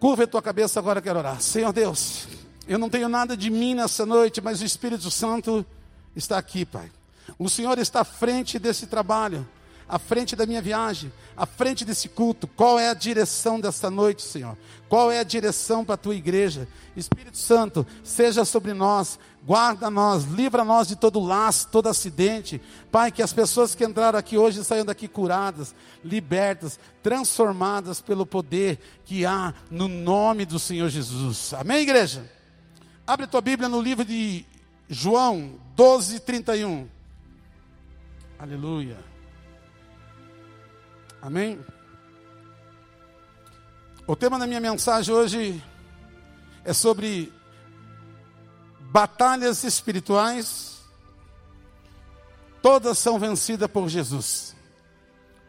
[0.00, 1.40] Curva a tua cabeça agora, quero orar.
[1.40, 2.28] Senhor Deus,
[2.68, 5.66] eu não tenho nada de mim nessa noite, mas o Espírito Santo
[6.14, 6.88] está aqui, Pai.
[7.36, 9.46] O Senhor está à frente desse trabalho,
[9.88, 12.46] à frente da minha viagem, à frente desse culto.
[12.46, 14.56] Qual é a direção desta noite, Senhor?
[14.88, 16.68] Qual é a direção para a tua igreja?
[16.96, 19.18] Espírito Santo, seja sobre nós,
[19.48, 22.60] guarda nós, livra nós de todo laço, todo acidente.
[22.92, 25.74] Pai, que as pessoas que entraram aqui hoje saiam daqui curadas,
[26.04, 31.54] libertas, transformadas pelo poder que há no nome do Senhor Jesus.
[31.54, 32.30] Amém, igreja?
[33.06, 34.44] Abre tua Bíblia no livro de
[34.86, 36.86] João 12, 31.
[38.38, 38.98] Aleluia.
[41.22, 41.58] Amém?
[44.06, 45.64] O tema da minha mensagem hoje
[46.66, 47.32] é sobre
[48.90, 50.80] batalhas espirituais,
[52.62, 54.56] todas são vencidas por Jesus.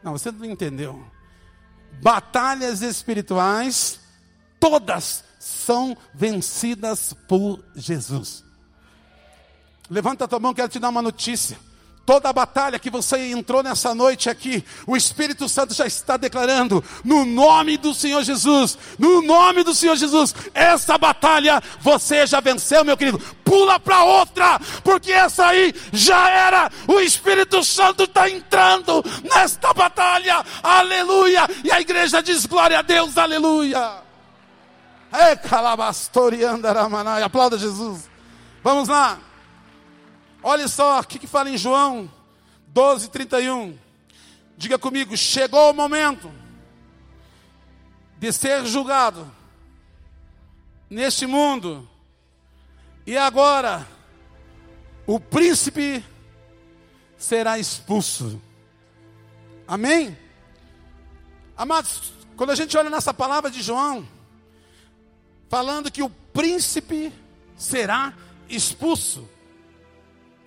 [0.04, 1.04] Não, você não entendeu.
[2.02, 4.00] Batalhas espirituais,
[4.60, 8.44] todas são vencidas por Jesus.
[9.90, 11.58] Levanta a tua mão, quero te dar uma notícia.
[12.10, 16.84] Toda a batalha que você entrou nessa noite aqui, o Espírito Santo já está declarando,
[17.04, 22.84] no nome do Senhor Jesus, no nome do Senhor Jesus, essa batalha você já venceu,
[22.84, 23.20] meu querido.
[23.46, 26.72] Pula para outra, porque essa aí já era.
[26.88, 31.48] O Espírito Santo está entrando nesta batalha, aleluia.
[31.64, 33.98] E a igreja diz glória a Deus, aleluia.
[37.24, 38.10] Aplauda Jesus.
[38.64, 39.29] Vamos lá.
[40.42, 42.10] Olha só o que, que fala em João
[42.68, 43.78] 12, 31.
[44.58, 46.32] Diga comigo: chegou o momento
[48.18, 49.30] de ser julgado
[50.90, 51.88] neste mundo,
[53.06, 53.88] e agora
[55.06, 56.04] o príncipe
[57.18, 58.42] será expulso.
[59.68, 60.18] Amém?
[61.56, 64.08] Amados, quando a gente olha nessa palavra de João,
[65.50, 67.14] falando que o príncipe
[67.58, 68.14] será
[68.48, 69.28] expulso.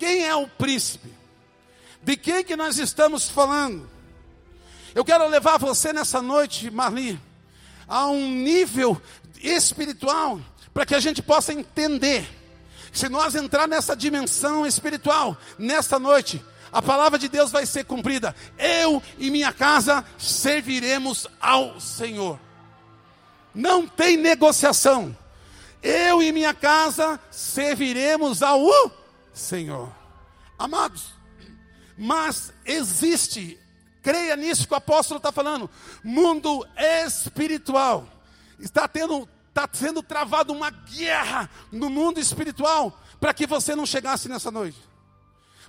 [0.02, 1.14] Quem é o príncipe?
[2.02, 3.88] De quem que nós estamos falando?
[4.92, 7.20] Eu quero levar você nessa noite, Marli,
[7.86, 9.00] a um nível
[9.40, 10.40] espiritual,
[10.74, 12.28] para que a gente possa entender.
[12.92, 18.34] Se nós entrar nessa dimensão espiritual, nessa noite, a palavra de Deus vai ser cumprida.
[18.58, 22.40] Eu e minha casa serviremos ao Senhor.
[23.54, 25.16] Não tem negociação.
[25.80, 28.60] Eu e minha casa serviremos ao
[29.32, 29.92] Senhor.
[30.58, 31.14] Amados,
[31.96, 33.58] mas existe,
[34.02, 35.68] creia nisso que o apóstolo está falando,
[36.02, 36.66] mundo
[37.04, 38.06] espiritual.
[38.58, 44.28] Está tendo, está sendo travada uma guerra no mundo espiritual para que você não chegasse
[44.28, 44.78] nessa noite,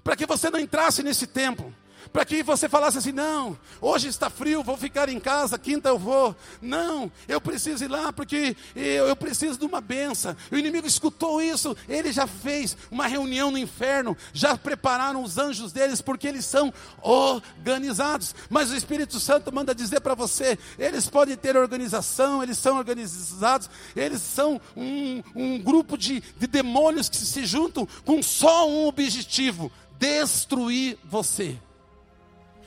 [0.03, 1.73] para que você não entrasse nesse tempo
[2.13, 5.97] para que você falasse assim: não, hoje está frio, vou ficar em casa, quinta eu
[5.97, 6.35] vou.
[6.61, 10.35] Não, eu preciso ir lá porque eu, eu preciso de uma benção.
[10.51, 15.73] O inimigo escutou isso, ele já fez uma reunião no inferno, já prepararam os anjos
[15.73, 16.71] deles porque eles são
[17.01, 18.35] organizados.
[18.47, 23.69] Mas o Espírito Santo manda dizer para você: eles podem ter organização, eles são organizados,
[23.95, 29.71] eles são um, um grupo de, de demônios que se juntam com só um objetivo:
[29.97, 31.57] destruir você.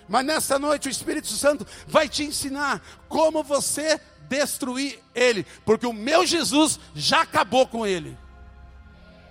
[0.08, 5.92] Mas nessa noite o Espírito Santo vai te ensinar como você destruir ele, porque o
[5.92, 8.16] meu Jesus já acabou com ele.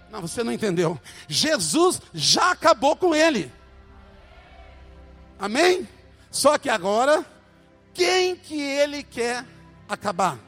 [0.09, 0.99] Não, você não entendeu.
[1.27, 3.51] Jesus já acabou com ele.
[5.37, 5.87] Amém?
[6.31, 7.25] Só que agora,
[7.93, 9.45] quem que ele quer
[9.87, 10.39] acabar?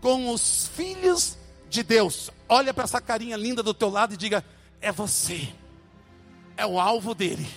[0.00, 1.36] Com os filhos
[1.68, 2.30] de Deus.
[2.48, 4.44] Olha para essa carinha linda do teu lado e diga:
[4.80, 5.48] é você.
[6.56, 7.48] É o alvo dele.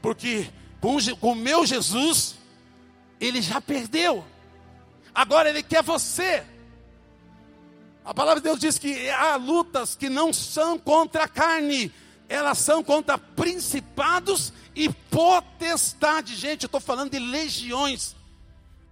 [0.00, 0.48] Porque
[0.80, 2.36] com, o meu Jesus,
[3.20, 4.24] ele já perdeu.
[5.14, 6.44] Agora ele quer você.
[8.04, 11.92] A palavra de Deus diz que há lutas que não são contra a carne,
[12.28, 16.34] elas são contra principados e potestade.
[16.34, 18.16] Gente, eu estou falando de legiões.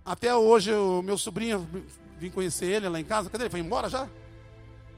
[0.04, 1.68] Até hoje o meu sobrinho,
[2.18, 3.30] vim conhecer ele lá em casa.
[3.30, 3.50] Cadê ele?
[3.50, 4.08] Foi embora já?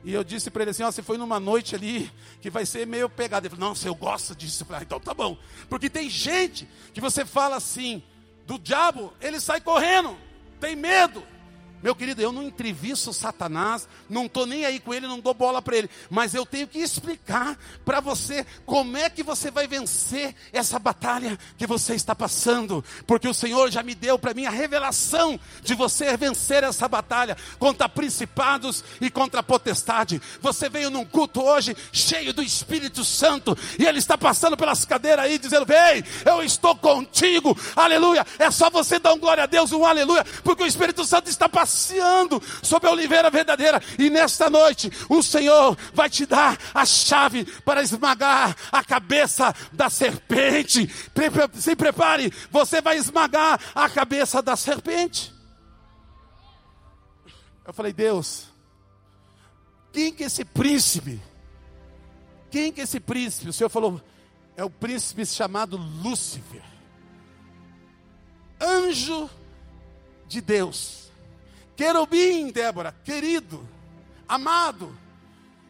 [0.02, 2.10] E eu disse para ele assim: ó, você foi numa noite ali
[2.40, 3.46] que vai ser meio pegada.
[3.46, 4.62] Ele falou: não, se eu gosto disso.
[4.62, 5.36] Eu falei: ah, então tá bom.
[5.68, 8.02] Porque tem gente que você fala assim,
[8.46, 10.16] do diabo, ele sai correndo,
[10.60, 11.22] tem medo.
[11.82, 15.62] Meu querido, eu não entrevisto Satanás, não estou nem aí com ele, não dou bola
[15.62, 20.34] para ele, mas eu tenho que explicar para você como é que você vai vencer
[20.52, 24.50] essa batalha que você está passando, porque o Senhor já me deu para mim a
[24.50, 30.20] revelação de você vencer essa batalha contra principados e contra potestade.
[30.42, 35.24] Você veio num culto hoje cheio do Espírito Santo e ele está passando pelas cadeiras
[35.24, 38.26] aí dizendo: Vem, eu estou contigo, aleluia.
[38.38, 41.48] É só você dar um glória a Deus, um aleluia, porque o Espírito Santo está
[41.48, 43.80] passando passeando sobre a oliveira verdadeira.
[43.98, 49.88] E nesta noite, o Senhor vai te dar a chave para esmagar a cabeça da
[49.88, 50.88] serpente.
[51.54, 55.32] Se prepare, você vai esmagar a cabeça da serpente.
[57.64, 58.48] Eu falei, Deus,
[59.92, 61.22] quem que é esse príncipe?
[62.50, 63.48] Quem que é esse príncipe?
[63.48, 64.00] O Senhor falou,
[64.56, 66.64] é o príncipe chamado Lúcifer,
[68.60, 69.30] anjo
[70.26, 70.99] de Deus,
[71.80, 73.66] querubim, Débora, querido,
[74.28, 74.94] amado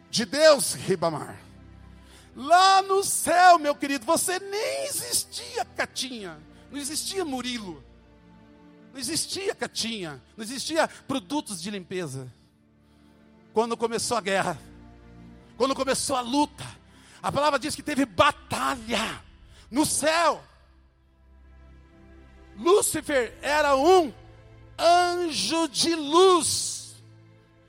[0.09, 1.39] de Deus, Ribamar.
[2.35, 6.37] Lá no céu, meu querido, você nem existia, Catinha,
[6.69, 7.81] não existia Murilo,
[8.91, 12.29] não existia Catinha, não existia produtos de limpeza.
[13.53, 14.59] Quando começou a guerra,
[15.55, 16.65] quando começou a luta,
[17.23, 19.23] a palavra diz que teve batalha
[19.69, 20.43] no céu.
[22.57, 24.11] Lúcifer era um
[24.81, 26.95] anjo de luz.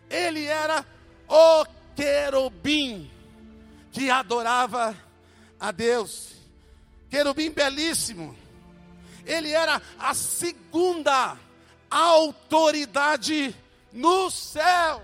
[0.09, 0.85] Ele era
[1.29, 1.65] o
[1.95, 3.11] querubim
[3.93, 4.97] que adorava
[5.61, 6.33] a Deus.
[7.11, 8.37] Querubim belíssimo.
[9.25, 11.37] Ele era a segunda
[11.91, 13.55] autoridade
[13.93, 15.03] no céu.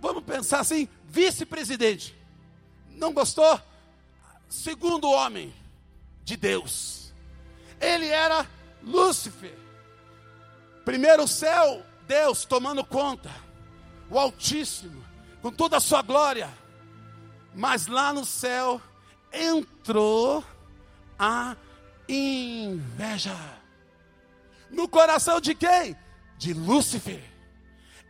[0.00, 2.14] Vamos pensar assim: vice-presidente.
[2.90, 3.60] Não gostou?
[4.48, 5.52] Segundo homem
[6.22, 7.12] de Deus.
[7.80, 8.46] Ele era
[8.82, 9.65] Lúcifer.
[10.86, 13.28] Primeiro o céu, Deus tomando conta.
[14.08, 15.04] O Altíssimo,
[15.42, 16.48] com toda a sua glória.
[17.52, 18.80] Mas lá no céu
[19.32, 20.44] entrou
[21.18, 21.56] a
[22.08, 23.36] inveja.
[24.70, 25.96] No coração de quem?
[26.38, 27.32] De Lúcifer.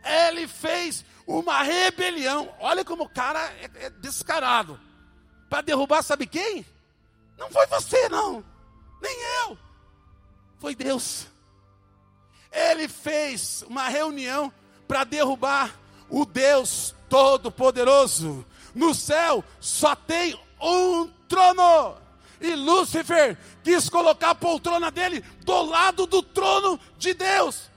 [0.05, 2.53] Ele fez uma rebelião.
[2.59, 4.79] Olha como o cara é, é descarado.
[5.49, 6.63] Para derrubar, sabe quem?
[7.39, 8.45] Não foi você, não.
[9.01, 9.57] Nem eu.
[10.59, 11.25] Foi Deus.
[12.57, 14.51] Ele fez uma reunião
[14.87, 15.75] para derrubar
[16.09, 18.43] o Deus Todo-Poderoso.
[18.73, 21.95] No céu só tem um trono.
[22.41, 27.69] E Lúcifer quis colocar a poltrona dele do lado do trono de Deus.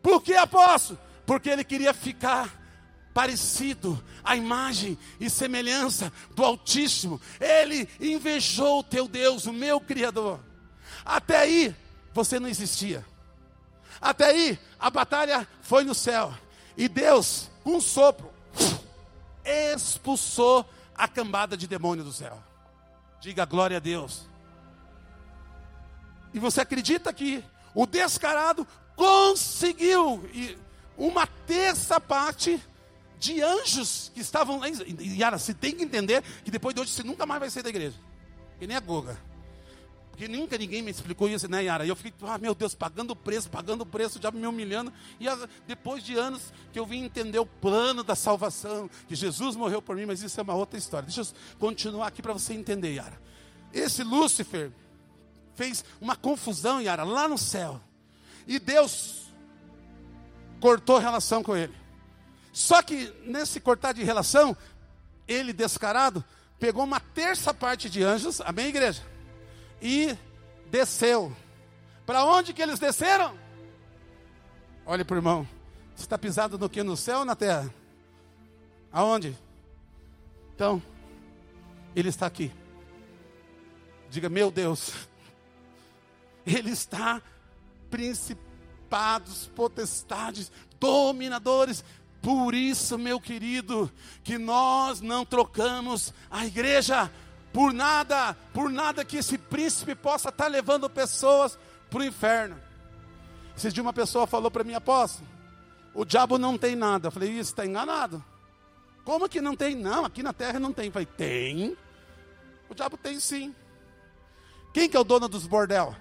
[0.00, 0.98] Por que apóstolo?
[1.26, 2.56] Porque ele queria ficar
[3.12, 7.20] parecido a imagem e semelhança do Altíssimo.
[7.40, 10.38] Ele invejou o teu Deus, o meu Criador.
[11.04, 11.74] Até aí
[12.12, 13.04] você não existia.
[14.00, 16.32] Até aí a batalha foi no céu.
[16.76, 18.30] E Deus, com um sopro,
[19.44, 20.64] expulsou
[20.94, 22.42] a cambada de demônio do céu.
[23.20, 24.28] Diga glória a Deus.
[26.32, 27.44] E você acredita que
[27.74, 28.66] o descarado
[28.96, 30.24] conseguiu
[30.96, 32.62] uma terça parte
[33.18, 34.66] de anjos que estavam lá.
[34.68, 37.68] Yara, você tem que entender que depois de hoje você nunca mais vai sair da
[37.68, 37.96] igreja.
[38.58, 39.18] Que nem a Goga.
[40.20, 41.86] Porque nunca ninguém me explicou isso, né, Yara?
[41.86, 44.92] E eu fiquei, ah, meu Deus, pagando o preço, pagando o preço, já me humilhando.
[45.18, 45.24] E
[45.66, 49.96] depois de anos que eu vim entender o plano da salvação, que Jesus morreu por
[49.96, 51.06] mim, mas isso é uma outra história.
[51.06, 51.26] Deixa eu
[51.58, 53.18] continuar aqui para você entender, Yara.
[53.72, 54.70] Esse Lúcifer
[55.54, 57.80] fez uma confusão, Yara, lá no céu.
[58.46, 59.30] E Deus
[60.60, 61.72] cortou relação com ele.
[62.52, 64.54] Só que nesse cortar de relação,
[65.26, 66.22] ele descarado
[66.58, 69.02] pegou uma terça parte de anjos, amém, igreja?
[69.80, 70.16] E
[70.70, 71.34] desceu.
[72.06, 73.36] Para onde que eles desceram?
[74.84, 75.48] Olhe para o irmão.
[75.94, 76.82] Você está pisado no que?
[76.82, 77.72] No céu ou na terra?
[78.92, 79.36] Aonde?
[80.54, 80.82] Então,
[81.94, 82.52] ele está aqui.
[84.10, 84.92] Diga, meu Deus.
[86.44, 87.22] Ele está
[87.90, 91.84] principados, potestades, dominadores,
[92.22, 93.90] por isso, meu querido,
[94.22, 97.10] que nós não trocamos a igreja
[97.52, 101.58] por nada, por nada que esse príncipe possa estar tá levando pessoas
[101.90, 102.56] para o inferno.
[103.56, 105.28] Esses de uma pessoa falou para mim, apóstolo,
[105.92, 107.08] o diabo não tem nada.
[107.08, 108.24] Eu falei, isso está enganado.
[109.04, 109.74] Como que não tem?
[109.74, 110.86] Não, aqui na terra não tem.
[110.86, 111.76] Eu falei, tem.
[112.68, 113.54] O diabo tem sim.
[114.72, 115.94] Quem que é o dono dos bordel?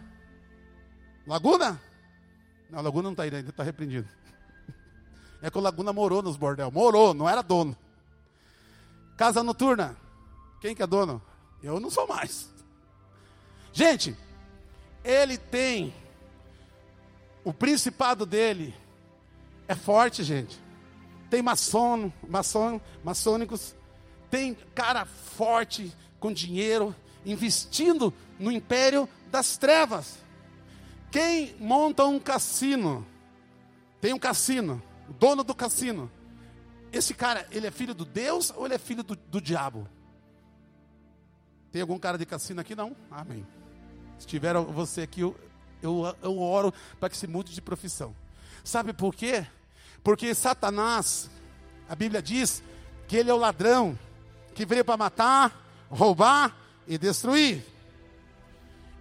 [1.26, 1.82] Laguna?
[2.70, 4.08] Não, Laguna não está aí, ainda está repreendido.
[5.42, 6.70] É que o Laguna morou nos bordel.
[6.70, 7.74] Morou, não era dono.
[9.16, 9.96] Casa noturna.
[10.60, 11.22] Quem que é dono?
[11.62, 12.50] Eu não sou mais.
[13.72, 14.16] Gente,
[15.04, 15.94] ele tem
[17.44, 18.74] o principado dele
[19.68, 20.60] é forte, gente.
[21.30, 23.76] Tem maçom, maçom, maçônicos,
[24.30, 30.18] tem cara forte com dinheiro investindo no império das trevas.
[31.12, 33.06] Quem monta um cassino?
[34.02, 36.10] Tem um cassino o dono do cassino.
[36.92, 39.88] Esse cara, ele é filho do Deus ou ele é filho do, do diabo?
[41.72, 42.76] Tem algum cara de cassino aqui?
[42.76, 42.96] Não?
[43.12, 43.46] Amém.
[44.18, 45.36] Se tiver você aqui, eu,
[45.82, 48.16] eu, eu oro para que se mude de profissão.
[48.64, 49.46] Sabe por quê?
[50.04, 51.30] Porque Satanás,
[51.88, 52.64] a Bíblia diz
[53.08, 53.98] que ele é o ladrão
[54.54, 56.56] que veio para matar, roubar
[56.88, 57.64] e destruir.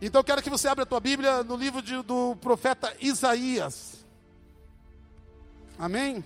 [0.00, 4.04] Então eu quero que você abra a tua Bíblia no livro de, do profeta Isaías.
[5.78, 6.24] Amém?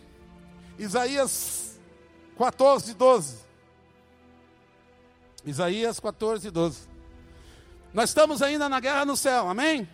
[0.78, 1.78] Isaías
[2.37, 3.41] 14, 12.
[5.44, 6.88] Isaías 14, 12.
[7.92, 9.88] Nós estamos ainda na guerra no céu, amém?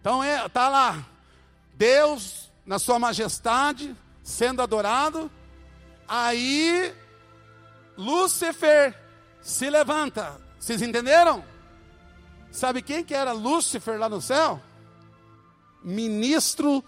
[0.00, 1.06] Então é, tá lá
[1.74, 5.30] Deus na sua majestade sendo adorado.
[6.06, 6.94] Aí
[7.96, 8.98] Lúcifer
[9.40, 10.40] se levanta.
[10.58, 11.44] Vocês entenderam?
[12.50, 14.60] Sabe quem que era Lúcifer lá no céu?
[15.82, 16.84] Ministro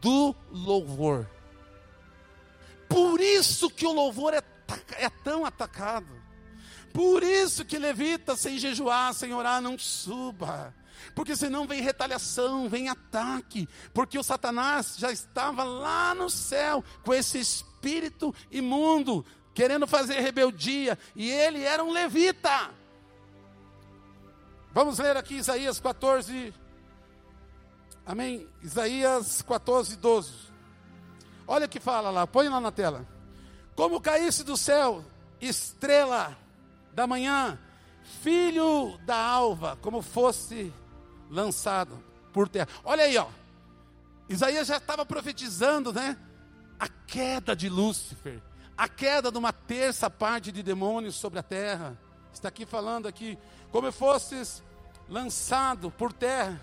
[0.00, 1.28] do louvor.
[2.88, 4.42] Por isso que o louvor é,
[4.96, 6.27] é tão atacado.
[6.92, 10.74] Por isso que levita sem jejuar, sem orar, não suba.
[11.14, 13.68] Porque senão vem retaliação, vem ataque.
[13.92, 20.98] Porque o Satanás já estava lá no céu com esse espírito imundo, querendo fazer rebeldia.
[21.14, 22.70] E ele era um levita.
[24.72, 26.54] Vamos ler aqui Isaías 14.
[28.04, 28.48] Amém?
[28.62, 30.32] Isaías 14, 12.
[31.46, 33.06] Olha o que fala lá, põe lá na tela.
[33.74, 35.04] Como caísse do céu,
[35.40, 36.36] estrela
[36.98, 37.56] da manhã,
[38.22, 40.72] filho da alva, como fosse
[41.30, 42.02] lançado
[42.32, 42.66] por terra.
[42.82, 43.28] Olha aí, ó.
[44.28, 46.18] Isaías já estava profetizando, né?
[46.76, 48.42] A queda de Lúcifer,
[48.76, 51.96] a queda de uma terça parte de demônios sobre a terra.
[52.32, 53.38] Está aqui falando aqui,
[53.70, 54.60] como fosses
[55.08, 56.60] lançado por terra,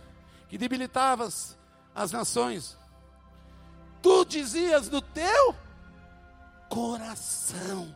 [0.50, 1.58] que debilitavas
[1.96, 2.78] as nações.
[4.02, 5.56] Tu dizias no teu
[6.68, 7.96] coração.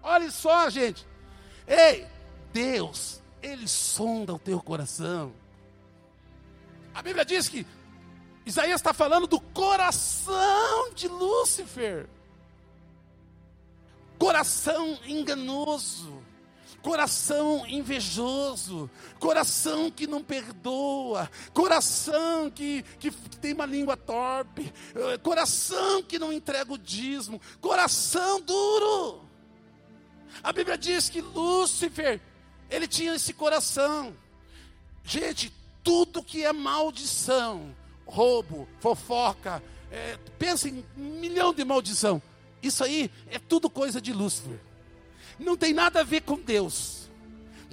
[0.00, 1.04] Olha só, gente.
[1.68, 2.06] Ei,
[2.52, 5.32] Deus, Ele sonda o teu coração.
[6.94, 7.66] A Bíblia diz que
[8.46, 12.08] Isaías está falando do coração de Lúcifer.
[14.18, 16.22] Coração enganoso
[16.82, 25.18] coração invejoso, coração que não perdoa, coração que, que, que, tem uma língua torpe, eh,
[25.18, 29.27] coração que não entrega o dízimo, coração duro.
[30.48, 32.18] A Bíblia diz que Lúcifer,
[32.70, 34.16] ele tinha esse coração.
[35.04, 35.52] Gente,
[35.84, 37.76] tudo que é maldição,
[38.06, 39.62] roubo, fofoca,
[39.92, 42.22] é, pensa em um milhão de maldição.
[42.62, 44.58] Isso aí é tudo coisa de Lúcifer
[45.38, 46.97] não tem nada a ver com Deus.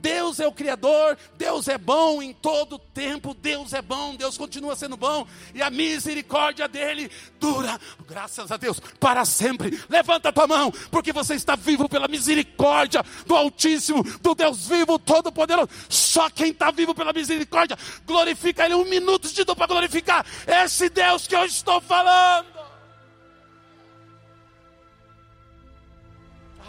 [0.05, 4.75] Deus é o Criador, Deus é bom em todo tempo, Deus é bom, Deus continua
[4.75, 7.09] sendo bom, e a misericórdia dele
[7.39, 9.83] dura, graças a Deus, para sempre.
[9.89, 14.99] Levanta a tua mão, porque você está vivo pela misericórdia do Altíssimo, do Deus vivo,
[14.99, 15.69] todo-poderoso.
[15.89, 18.75] Só quem está vivo pela misericórdia, glorifica Ele.
[18.75, 22.45] Um minuto de dor para glorificar esse Deus que eu estou falando.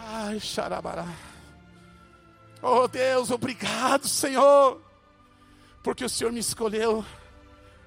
[0.00, 1.25] Ai, xarabará.
[2.62, 4.80] Oh Deus, obrigado, Senhor,
[5.82, 7.04] porque o Senhor me escolheu.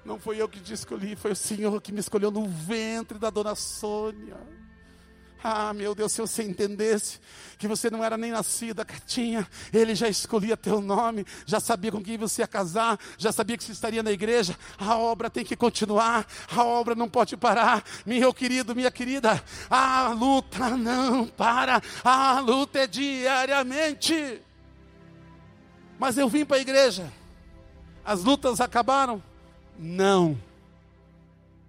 [0.04, 3.28] Não foi eu que te escolhi, foi o Senhor que me escolheu no ventre da
[3.30, 4.36] dona Sônia.
[5.42, 7.18] Ah, meu Deus, se você entendesse
[7.58, 12.02] que você não era nem nascida, Catinha, ele já escolhia teu nome, já sabia com
[12.02, 14.56] quem você ia casar, já sabia que você estaria na igreja.
[14.78, 17.82] A obra tem que continuar, a obra não pode parar.
[18.04, 24.42] Meu querido, minha querida, a luta não para, a luta é diariamente.
[26.00, 27.12] Mas eu vim para a igreja,
[28.02, 29.22] as lutas acabaram?
[29.78, 30.40] Não,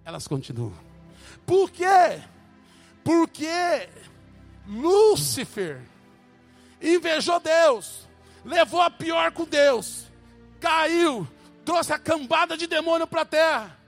[0.06, 0.72] elas continuam.
[1.44, 2.18] Por quê?
[3.04, 3.90] Porque
[4.66, 5.82] Lúcifer
[6.80, 8.08] invejou Deus,
[8.42, 10.06] levou a pior com Deus,
[10.58, 11.28] caiu,
[11.62, 13.78] trouxe a cambada de demônio para a terra.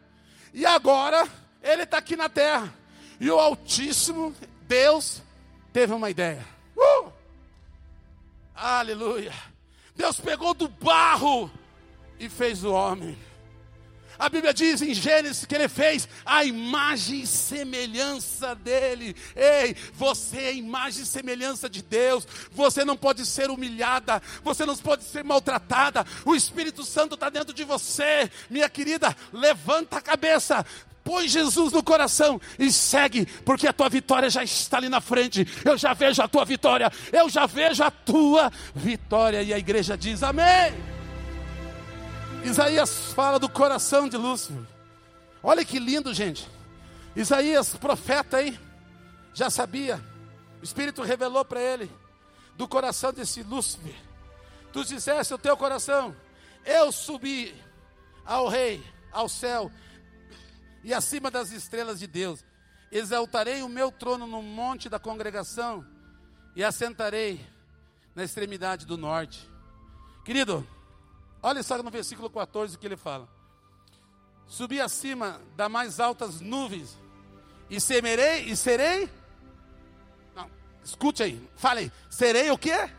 [0.53, 1.27] E agora
[1.63, 2.71] ele está aqui na terra.
[3.19, 4.35] E o Altíssimo,
[4.69, 5.23] Deus,
[5.73, 6.45] teve uma ideia.
[6.77, 7.11] Uh!
[8.55, 9.54] Aleluia.
[9.95, 11.51] Deus pegou do barro
[12.19, 13.17] e fez o homem.
[14.19, 19.15] A Bíblia diz em Gênesis que ele fez a imagem e semelhança dele.
[19.35, 22.27] Ei, você é imagem e semelhança de Deus.
[22.53, 26.07] Você não pode ser humilhada, você não pode ser maltratada.
[26.25, 29.17] O Espírito Santo está dentro de você, minha querida.
[29.33, 30.65] Levanta a cabeça,
[31.05, 35.47] põe Jesus no coração e segue, porque a tua vitória já está ali na frente.
[35.63, 39.43] Eu já vejo a tua vitória, eu já vejo a tua vitória.
[39.43, 40.75] E a igreja diz: Amém.
[42.43, 44.63] Isaías fala do coração de Lúcifer.
[45.43, 46.49] Olha que lindo, gente.
[47.15, 48.59] Isaías, profeta aí,
[49.33, 50.03] já sabia.
[50.61, 51.91] O Espírito revelou para ele
[52.57, 53.95] do coração desse Lúcifer.
[54.73, 56.17] Tu disseste o teu coração:
[56.65, 57.55] Eu subi
[58.25, 58.83] ao rei,
[59.13, 59.71] ao céu,
[60.85, 62.45] e acima das estrelas de Deus.
[62.93, 65.85] Exaltarei o meu trono no monte da congregação
[66.55, 67.45] e assentarei
[68.15, 69.51] na extremidade do norte.
[70.25, 70.65] Querido,
[71.43, 73.29] olha só no versículo 14 o que ele fala:
[74.47, 76.97] Subi acima das mais altas nuvens
[77.69, 79.11] e semerei e serei.
[80.37, 80.49] Não,
[80.85, 81.93] escute aí, fale aí.
[82.11, 82.91] Serei o quê?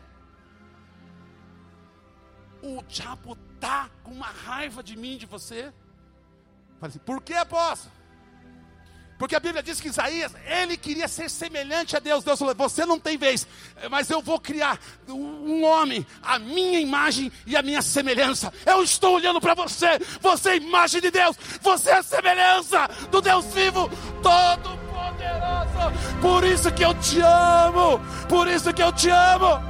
[2.62, 5.72] O diabo tá com uma raiva de mim, de você.
[6.80, 7.96] Fale assim, por que apóstolo?
[9.18, 12.22] Porque a Bíblia diz que Isaías, ele queria ser semelhante a Deus.
[12.22, 13.46] Deus falou: Você não tem vez,
[13.90, 14.78] mas eu vou criar
[15.08, 18.52] um homem, a minha imagem e a minha semelhança.
[18.66, 23.22] Eu estou olhando para você, você é imagem de Deus, você é a semelhança do
[23.22, 23.88] Deus vivo,
[24.22, 26.20] todo-poderoso.
[26.20, 29.62] Por isso que eu te amo, por isso que eu te amo,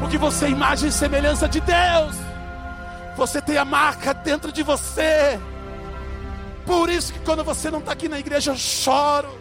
[0.00, 2.16] porque você é imagem e semelhança de Deus.
[3.16, 5.40] Você tem a marca dentro de você.
[6.66, 9.38] Por isso que quando você não está aqui na igreja, eu choro.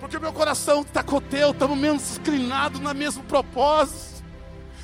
[0.00, 4.14] Porque o meu coração está com o teu, estamos menos inclinados no mesmo propósito.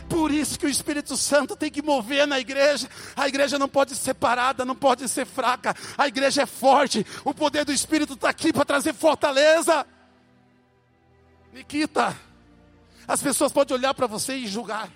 [0.09, 2.89] Por isso que o Espírito Santo tem que mover na igreja.
[3.17, 5.75] A igreja não pode ser parada, não pode ser fraca.
[5.99, 7.07] A igreja é forte.
[7.25, 9.87] O poder do Espírito está aqui para trazer fortaleza.
[11.53, 12.17] Nikita,
[13.07, 14.89] as pessoas podem olhar para você e julgar.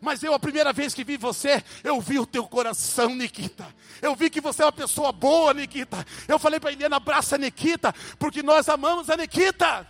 [0.00, 3.66] Mas eu, a primeira vez que vi você, eu vi o teu coração, Nikita.
[4.00, 6.06] Eu vi que você é uma pessoa boa, Nikita.
[6.26, 9.86] Eu falei para a Helena, abraça a Nikita, porque nós amamos a Nikita.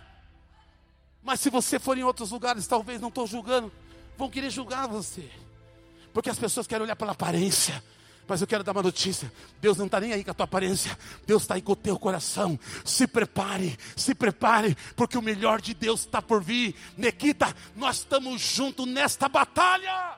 [1.21, 3.71] Mas se você for em outros lugares, talvez não estou julgando,
[4.17, 5.29] vão querer julgar você.
[6.13, 7.83] Porque as pessoas querem olhar pela aparência.
[8.29, 10.95] Mas eu quero dar uma notícia: Deus não está nem aí com a tua aparência,
[11.25, 12.59] Deus está aí com o teu coração.
[12.85, 16.75] Se prepare, se prepare, porque o melhor de Deus está por vir.
[16.95, 20.15] Nequita, nós estamos juntos nesta batalha.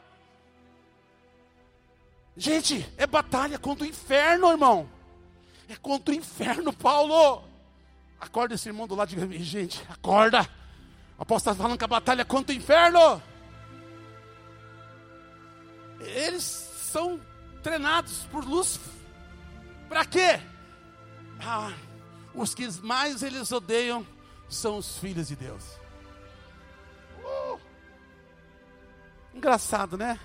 [2.36, 4.90] Gente, é batalha contra o inferno, irmão.
[5.70, 7.44] É contra o inferno, Paulo.
[8.20, 10.42] Acorda esse irmão do lado de mim, gente, acorda.
[11.18, 13.22] O apóstolo está falando que a batalha é contra o inferno.
[16.02, 16.44] Eles
[16.92, 17.20] são
[17.62, 18.92] treinados por Lúcifer.
[19.88, 20.40] Para quê?
[21.40, 21.74] Ah,
[22.34, 24.06] os que mais eles odeiam
[24.48, 25.64] são os filhos de Deus.
[27.24, 27.60] Uh!
[29.34, 30.20] Engraçado, né?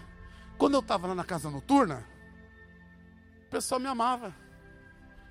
[0.59, 2.07] Quando eu estava lá na casa noturna,
[3.46, 4.35] o pessoal me amava.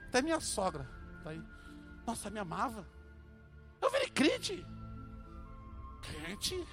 [0.07, 0.89] Até minha sogra.
[1.23, 1.41] Tá aí.
[2.05, 2.87] Nossa, me amava.
[3.81, 4.65] Eu virei crente.
[6.01, 6.65] Crente?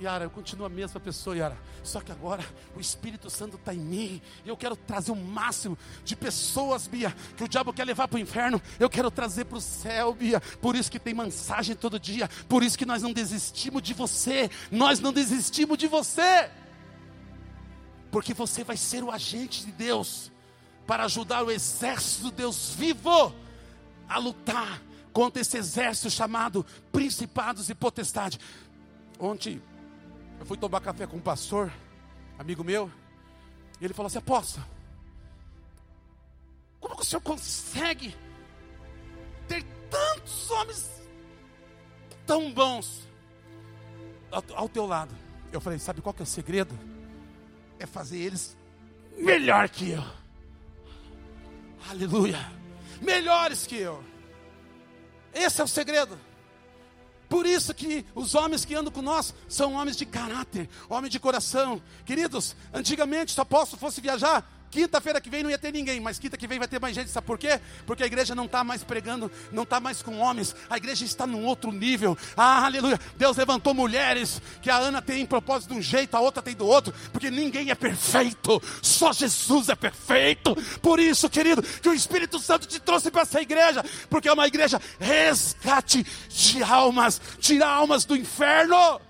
[0.00, 1.58] Yara, eu continuo a mesma pessoa, Yara.
[1.82, 2.44] Só que agora
[2.76, 4.22] o Espírito Santo está em mim.
[4.44, 8.16] E eu quero trazer o máximo de pessoas, Bia, que o diabo quer levar para
[8.16, 8.62] o inferno.
[8.78, 10.40] Eu quero trazer para o céu, Bia.
[10.40, 12.28] Por isso que tem mensagem todo dia.
[12.48, 14.48] Por isso que nós não desistimos de você.
[14.70, 16.48] Nós não desistimos de você.
[18.12, 20.30] Porque você vai ser o agente de Deus
[20.86, 23.34] para ajudar o exército do Deus vivo
[24.08, 24.80] a lutar
[25.12, 28.38] contra esse exército chamado principados e potestade.
[29.18, 29.60] Ontem
[30.38, 31.72] eu fui tomar café com um pastor,
[32.38, 32.90] amigo meu,
[33.80, 34.64] e ele falou assim: Apóstolo,
[36.80, 38.14] como que o senhor consegue
[39.46, 40.90] ter tantos homens
[42.26, 43.08] tão bons
[44.30, 45.14] ao, ao teu lado?
[45.52, 46.78] Eu falei: Sabe qual que é o segredo?
[47.78, 48.56] É fazer eles
[49.16, 50.04] melhor que eu.
[51.88, 52.38] Aleluia.
[53.00, 54.02] Melhores que eu.
[55.32, 56.18] Esse é o segredo.
[57.28, 61.20] Por isso que os homens que andam com nós são homens de caráter, homens de
[61.20, 61.80] coração.
[62.06, 66.18] Queridos, antigamente, se o apóstolo fosse viajar, Quinta-feira que vem não ia ter ninguém, mas
[66.18, 67.10] quinta que vem vai ter mais gente.
[67.10, 67.58] Sabe por quê?
[67.86, 70.54] Porque a igreja não está mais pregando, não está mais com homens.
[70.68, 72.16] A igreja está num outro nível.
[72.36, 73.00] Ah, aleluia.
[73.16, 76.54] Deus levantou mulheres que a Ana tem em propósito de um jeito, a outra tem
[76.54, 76.92] do outro.
[77.12, 78.60] Porque ninguém é perfeito.
[78.82, 80.54] Só Jesus é perfeito.
[80.82, 83.82] Por isso, querido, que o Espírito Santo te trouxe para essa igreja.
[84.10, 87.20] Porque é uma igreja resgate de almas.
[87.40, 89.07] Tirar almas do inferno.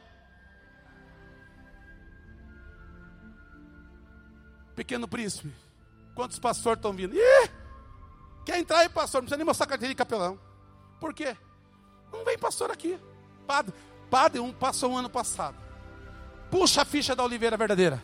[4.79, 5.53] Pequeno príncipe.
[6.15, 7.13] Quantos pastores estão vindo?
[7.13, 7.51] Ih!
[8.47, 9.21] Quer entrar aí, pastor?
[9.21, 10.39] Não precisa nem mostrar carteira de capelão.
[11.01, 11.37] Por quê?
[12.13, 12.97] Não vem pastor aqui.
[13.45, 13.75] Padre,
[14.09, 15.57] padre um passou um ano passado.
[16.49, 18.01] Puxa a ficha da Oliveira Verdadeira.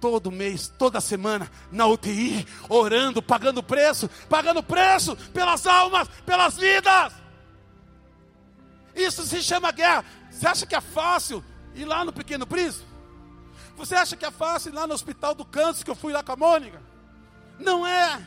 [0.00, 7.12] Todo mês, toda semana, na UTI, orando, pagando preço, pagando preço pelas almas, pelas vidas.
[8.94, 10.04] Isso se chama guerra.
[10.30, 12.87] Você acha que é fácil ir lá no Pequeno Príncipe?
[13.78, 16.22] Você acha que é fácil ir lá no hospital do câncer que eu fui lá
[16.22, 16.82] com a Mônica?
[17.58, 18.20] Não é.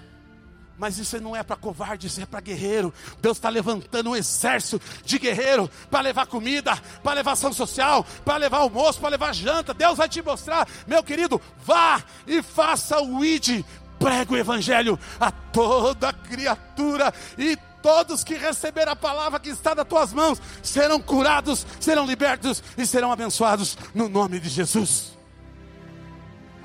[0.78, 2.92] Mas isso não é para covarde, isso é para guerreiro.
[3.22, 8.38] Deus está levantando um exército de guerreiro para levar comida, para levar ação social, para
[8.38, 9.74] levar almoço, para levar janta.
[9.74, 13.64] Deus vai te mostrar, meu querido, vá e faça o ID
[14.00, 19.88] prega o evangelho a toda criatura e todos que receberam a palavra que está nas
[19.88, 25.21] tuas mãos serão curados, serão libertos e serão abençoados no nome de Jesus.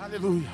[0.06, 0.48] Aleluia.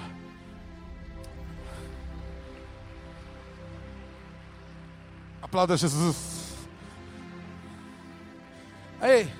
[5.42, 6.54] Aplauda Jesus.
[9.02, 9.30] Ei,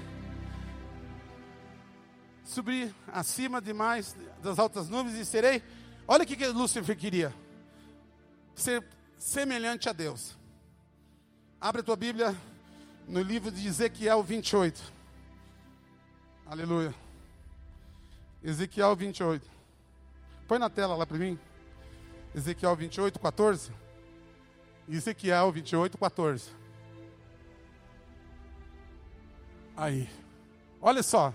[2.45, 5.63] subir acima demais das altas nuvens e serei.
[6.07, 7.35] Olha o que, que Lúcifer queria:
[8.55, 10.37] ser semelhante a Deus.
[11.59, 12.37] Abre a tua Bíblia
[13.09, 14.93] no livro de Ezequiel 28.
[16.45, 16.95] Aleluia.
[18.45, 19.62] Ezequiel 28.
[20.47, 21.39] Põe na tela lá para mim.
[22.35, 23.73] Ezequiel 28, 14.
[24.89, 26.51] Ezequiel 28, 14.
[29.77, 30.09] Aí.
[30.81, 31.35] Olha só.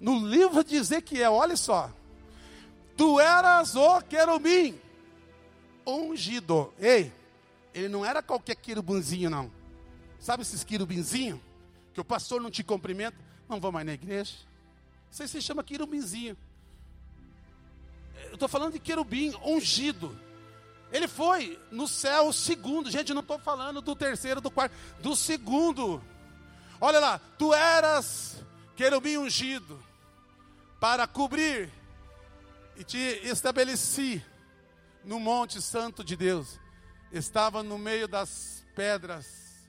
[0.00, 1.90] No livro de Ezequiel, olha só.
[2.96, 4.78] Tu eras o querubim
[5.86, 6.72] ungido.
[6.78, 7.12] Ei,
[7.72, 9.50] ele não era qualquer querubinzinho, não.
[10.18, 11.40] Sabe esses querubinzinhos?
[11.92, 13.16] Que o pastor não te cumprimenta,
[13.48, 14.34] não vou mais na igreja.
[15.10, 16.36] Isso se chama querubinzinho.
[18.34, 20.18] Eu estou falando de querubim ungido.
[20.90, 22.90] Ele foi no céu segundo.
[22.90, 26.02] Gente, não estou falando do terceiro, do quarto, do segundo.
[26.80, 28.44] Olha lá, tu eras
[28.74, 29.80] querubim ungido
[30.80, 31.70] para cobrir
[32.76, 34.20] e te estabeleci
[35.04, 36.58] no monte santo de Deus.
[37.12, 39.64] Estava no meio das pedras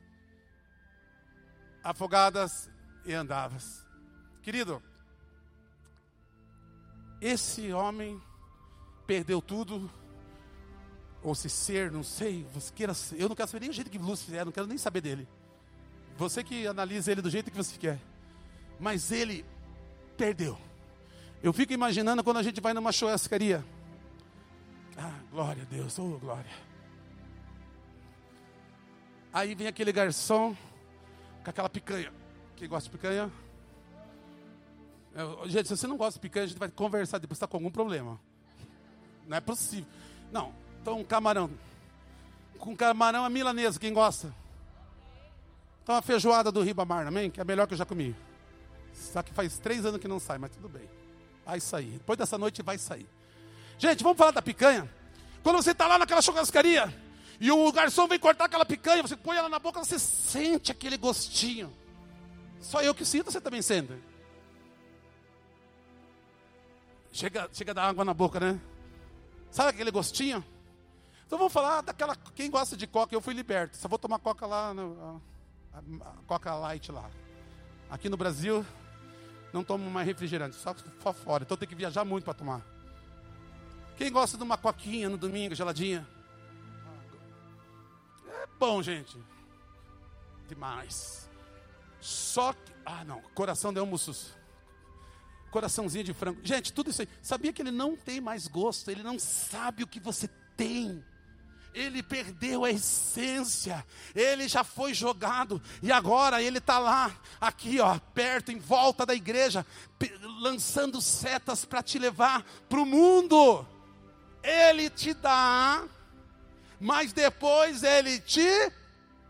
[1.83, 2.67] afogadas
[3.05, 3.85] e andavas.
[4.41, 4.81] Querido,
[7.21, 8.19] esse homem
[9.05, 9.89] perdeu tudo,
[11.21, 13.97] ou se ser, não sei, você queira eu não quero saber nem o jeito que
[13.97, 15.27] Lúcifer é, não quero nem saber dele.
[16.17, 17.99] Você que analisa ele do jeito que você quer.
[18.79, 19.43] Mas ele
[20.15, 20.57] perdeu.
[21.43, 23.65] Eu fico imaginando quando a gente vai numa churrascaria.
[24.97, 26.51] Ah, glória a Deus, oh glória.
[29.33, 30.55] Aí vem aquele garçom
[31.43, 32.13] com aquela picanha.
[32.55, 33.31] Quem gosta de picanha?
[35.13, 37.57] Eu, gente, se você não gosta de picanha, a gente vai conversar depois, está com
[37.57, 38.19] algum problema.
[39.27, 39.87] Não é possível.
[40.31, 41.49] Não, então camarão.
[42.59, 44.33] Com camarão a milanesa, quem gosta?
[45.83, 47.29] Então a feijoada do Ribamar, amém?
[47.29, 48.15] Que é a melhor que eu já comi.
[48.93, 50.89] Só que faz três anos que não sai, mas tudo bem.
[51.45, 51.91] Vai sair.
[51.91, 53.07] Depois dessa noite vai sair.
[53.77, 54.89] Gente, vamos falar da picanha?
[55.43, 56.91] Quando você está lá naquela churrascaria
[57.39, 60.97] e o garçom vem cortar aquela picanha, você põe ela na boca, você sente aquele
[60.97, 61.71] gostinho.
[62.61, 63.93] Só eu que sinto, você também sente.
[67.11, 68.59] Chega, chega a dar água na boca, né?
[69.51, 70.43] Sabe aquele gostinho?
[71.25, 72.15] Então vamos falar daquela.
[72.35, 73.77] Quem gosta de coca, eu fui liberto.
[73.77, 75.21] Só vou tomar coca lá, no,
[75.73, 77.09] a, a, coca light lá.
[77.89, 78.65] Aqui no Brasil,
[79.51, 80.73] não tomo mais refrigerante, só,
[81.13, 81.43] fora.
[81.43, 82.61] Então tem que viajar muito para tomar.
[83.97, 86.07] Quem gosta de uma coquinha no domingo, geladinha?
[88.27, 89.17] É bom, gente.
[90.47, 91.29] Demais.
[91.99, 92.73] Só que.
[92.85, 93.21] Ah, não.
[93.33, 94.35] Coração de almoços.
[95.55, 96.41] Coraçãozinho de frango.
[96.43, 97.07] Gente, tudo isso aí.
[97.21, 98.91] Sabia que ele não tem mais gosto?
[98.91, 101.01] Ele não sabe o que você tem
[101.73, 107.99] ele perdeu a essência, ele já foi jogado, e agora ele está lá, aqui, ó,
[108.13, 109.65] perto, em volta da igreja,
[110.39, 113.67] lançando setas para te levar para o mundo.
[114.41, 115.83] Ele te dá,
[116.79, 118.71] mas depois ele te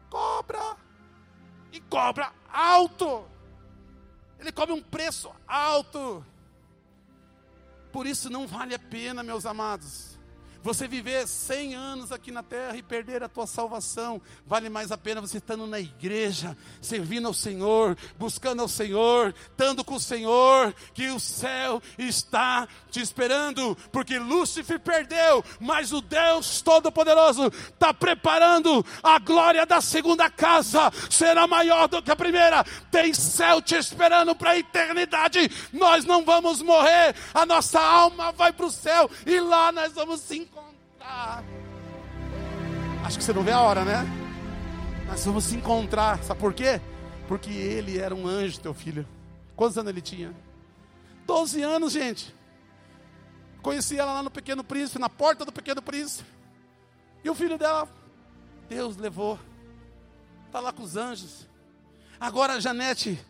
[0.07, 0.77] cobra,
[1.71, 3.25] e cobra alto,
[4.45, 6.25] ele cobra um preço alto.
[7.91, 10.14] Por isso não vale a pena, meus amados
[10.65, 14.97] você viver 100 anos aqui na terra e perder a tua salvação, vale mais a
[14.97, 20.73] pena você estando na igreja, servindo ao Senhor, buscando ao Senhor, estando com o Senhor,
[20.95, 28.83] que o céu está te esperando, porque Lúcifer perdeu, mas o Deus Todo-Poderoso está preparando
[29.03, 34.35] a glória da segunda casa, será maior do que a primeira, tem céu te esperando
[34.35, 35.47] para a eternidade.
[35.71, 40.21] Nós não vamos morrer, a nossa alma vai para o céu e lá nós vamos
[40.21, 40.54] se encontrar.
[43.05, 44.03] Acho que você não vê a hora, né?
[45.07, 46.23] Nós vamos se encontrar.
[46.23, 46.81] Sabe por quê?
[47.27, 49.07] Porque ele era um anjo, teu filho.
[49.55, 50.35] Quantos anos ele tinha?
[51.25, 52.33] Doze anos, gente.
[53.61, 56.27] Conheci ela lá no Pequeno Príncipe, na porta do Pequeno Príncipe.
[57.23, 57.87] E o filho dela,
[58.67, 59.39] Deus levou.
[60.47, 61.47] Está lá com os anjos.
[62.19, 63.23] Agora, Janete,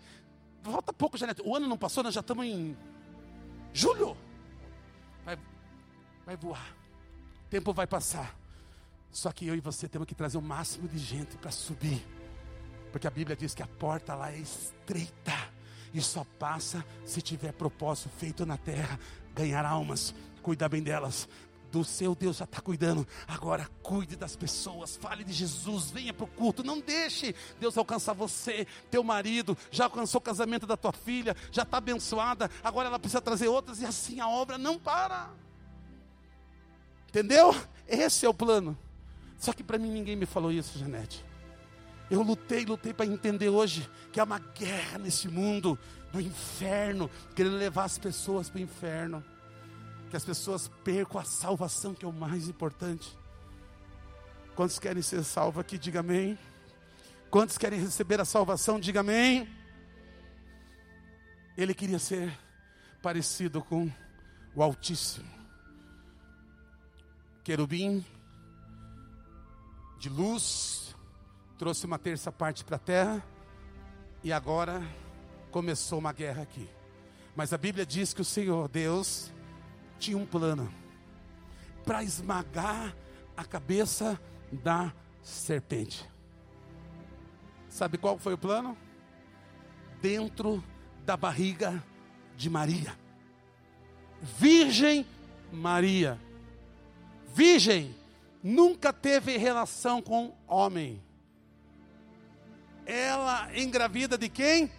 [0.63, 1.41] volta pouco, Janete.
[1.43, 2.77] O ano não passou, nós já estamos em
[3.73, 4.15] julho.
[5.25, 5.37] Vai,
[6.25, 6.84] vai voar
[7.55, 8.37] tempo vai passar.
[9.09, 12.05] Só que eu e você temos que trazer o máximo de gente para subir.
[12.91, 15.31] Porque a Bíblia diz que a porta lá é estreita.
[15.93, 18.99] E só passa se tiver propósito feito na terra.
[19.33, 21.29] Ganhar almas, cuidar bem delas,
[21.71, 23.07] do seu Deus já está cuidando.
[23.25, 26.61] Agora cuide das pessoas, fale de Jesus, venha para o culto.
[26.61, 31.63] Não deixe Deus alcançar você, teu marido, já alcançou o casamento da tua filha, já
[31.63, 35.44] está abençoada, agora ela precisa trazer outras, e assim a obra não para.
[37.15, 37.55] Entendeu?
[37.87, 38.77] Esse é o plano.
[39.37, 41.23] Só que para mim ninguém me falou isso, Janete.
[42.11, 45.79] Eu lutei, lutei para entender hoje que há uma guerra nesse mundo
[46.11, 49.23] do inferno, querendo levar as pessoas para o inferno.
[50.09, 53.17] Que as pessoas percam a salvação, que é o mais importante.
[54.53, 55.77] Quantos querem ser salvos aqui?
[55.77, 56.37] Diga amém.
[57.31, 58.77] Quantos querem receber a salvação?
[58.77, 59.47] Diga amém.
[61.57, 62.37] Ele queria ser
[63.01, 63.89] parecido com
[64.53, 65.34] o Altíssimo.
[67.45, 68.03] Querubim
[69.99, 70.95] de luz,
[71.59, 73.23] trouxe uma terça parte para a terra,
[74.23, 74.81] e agora
[75.51, 76.67] começou uma guerra aqui.
[77.35, 79.31] Mas a Bíblia diz que o Senhor Deus
[79.99, 80.73] tinha um plano
[81.85, 82.95] para esmagar
[83.37, 84.19] a cabeça
[84.51, 86.03] da serpente.
[87.69, 88.75] Sabe qual foi o plano?
[90.01, 90.63] Dentro
[91.05, 91.83] da barriga
[92.35, 92.97] de Maria.
[94.19, 95.05] Virgem
[95.51, 96.19] Maria.
[97.35, 97.93] Virgem
[98.41, 101.03] nunca teve relação com homem.
[102.85, 104.71] Ela engravida de quem?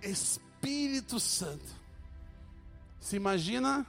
[0.00, 1.66] Espírito Santo.
[2.98, 3.86] Se imagina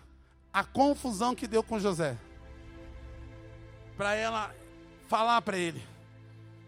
[0.52, 2.18] a confusão que deu com José.
[3.96, 4.54] Para ela
[5.08, 5.82] falar para ele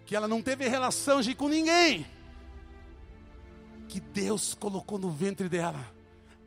[0.05, 2.07] que ela não teve relação com ninguém.
[3.89, 5.93] Que Deus colocou no ventre dela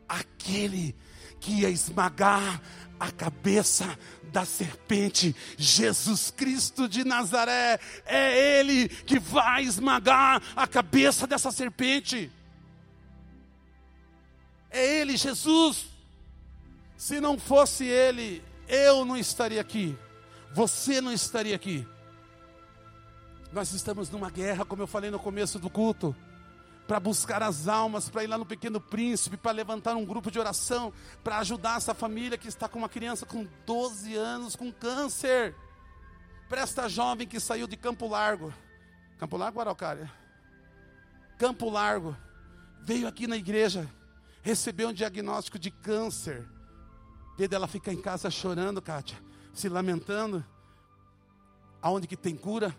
[0.08, 0.96] aquele
[1.40, 2.60] que ia esmagar
[2.98, 11.26] a cabeça da serpente, Jesus Cristo de Nazaré, é Ele que vai esmagar a cabeça
[11.26, 12.30] dessa serpente.
[14.70, 15.86] É Ele, Jesus.
[16.96, 19.96] Se não fosse Ele, eu não estaria aqui,
[20.54, 21.86] você não estaria aqui.
[23.52, 26.14] Nós estamos numa guerra, como eu falei no começo do culto
[26.90, 30.40] para buscar as almas, para ir lá no Pequeno Príncipe, para levantar um grupo de
[30.40, 35.54] oração, para ajudar essa família que está com uma criança com 12 anos com câncer.
[36.48, 38.52] Para esta jovem que saiu de Campo Largo,
[39.20, 40.10] Campo Largo, Araucária?
[41.38, 42.16] Campo Largo,
[42.82, 43.88] veio aqui na igreja,
[44.42, 46.44] recebeu um diagnóstico de câncer.
[47.38, 49.16] Vê dela ficar em casa chorando, Kátia,
[49.54, 50.44] se lamentando.
[51.80, 52.74] Aonde que tem cura?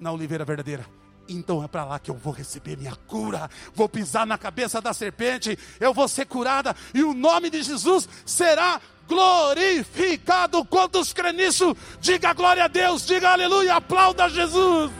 [0.00, 3.50] Na oliveira verdadeira então é para lá que eu vou receber minha cura.
[3.74, 8.08] Vou pisar na cabeça da serpente, eu vou ser curada e o nome de Jesus
[8.24, 10.64] será glorificado.
[10.64, 11.76] Quantos creem nisso?
[12.00, 14.90] Diga glória a Deus, diga aleluia, aplauda Jesus.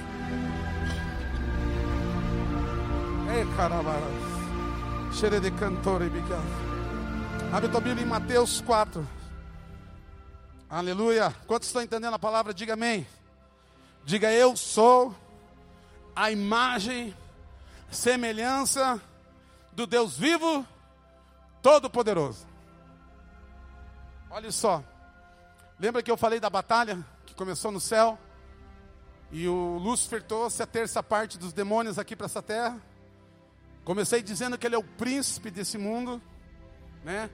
[3.35, 3.95] Ei, caramba.
[5.13, 6.11] Cheire de cantor e
[7.53, 9.07] Abre tua Bíblia em Mateus 4.
[10.69, 11.35] Aleluia.
[11.47, 12.55] Quantos estão entendendo a palavra?
[12.55, 13.07] Diga amém.
[14.05, 15.15] Diga eu sou
[16.15, 17.15] a imagem,
[17.91, 19.01] semelhança
[19.73, 20.67] do Deus vivo,
[21.63, 22.47] todo-poderoso.
[24.31, 24.83] Olha só,
[25.79, 28.19] lembra que eu falei da batalha que começou no céu?
[29.31, 32.79] E o Lúcifer trouxe a terça parte dos demônios aqui para essa terra.
[33.85, 36.21] Comecei dizendo que ele é o príncipe desse mundo,
[37.03, 37.31] né?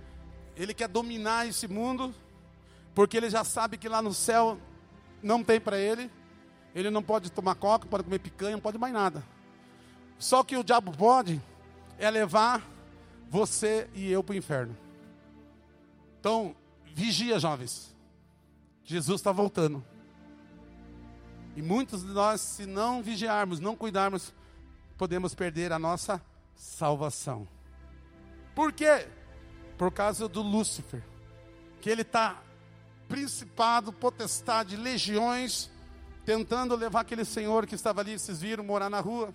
[0.56, 2.14] Ele quer dominar esse mundo,
[2.94, 4.58] porque ele já sabe que lá no céu
[5.22, 6.10] não tem para ele.
[6.74, 9.22] Ele não pode tomar coca, pode comer picanha, não pode mais nada.
[10.18, 11.40] Só que o diabo pode
[11.98, 12.62] é levar
[13.30, 14.76] você e eu para o inferno.
[16.20, 16.54] Então,
[16.94, 17.94] vigia, jovens.
[18.84, 19.84] Jesus está voltando.
[21.56, 24.32] E muitos de nós, se não vigiarmos, não cuidarmos,
[24.96, 26.22] podemos perder a nossa
[26.54, 27.46] salvação.
[28.54, 29.08] Por quê?
[29.76, 31.02] Por causa do Lúcifer,
[31.80, 32.42] que ele está
[33.08, 35.70] principado, potestade, legiões
[36.28, 39.32] tentando levar aquele senhor que estava ali, vocês viram, morar na rua,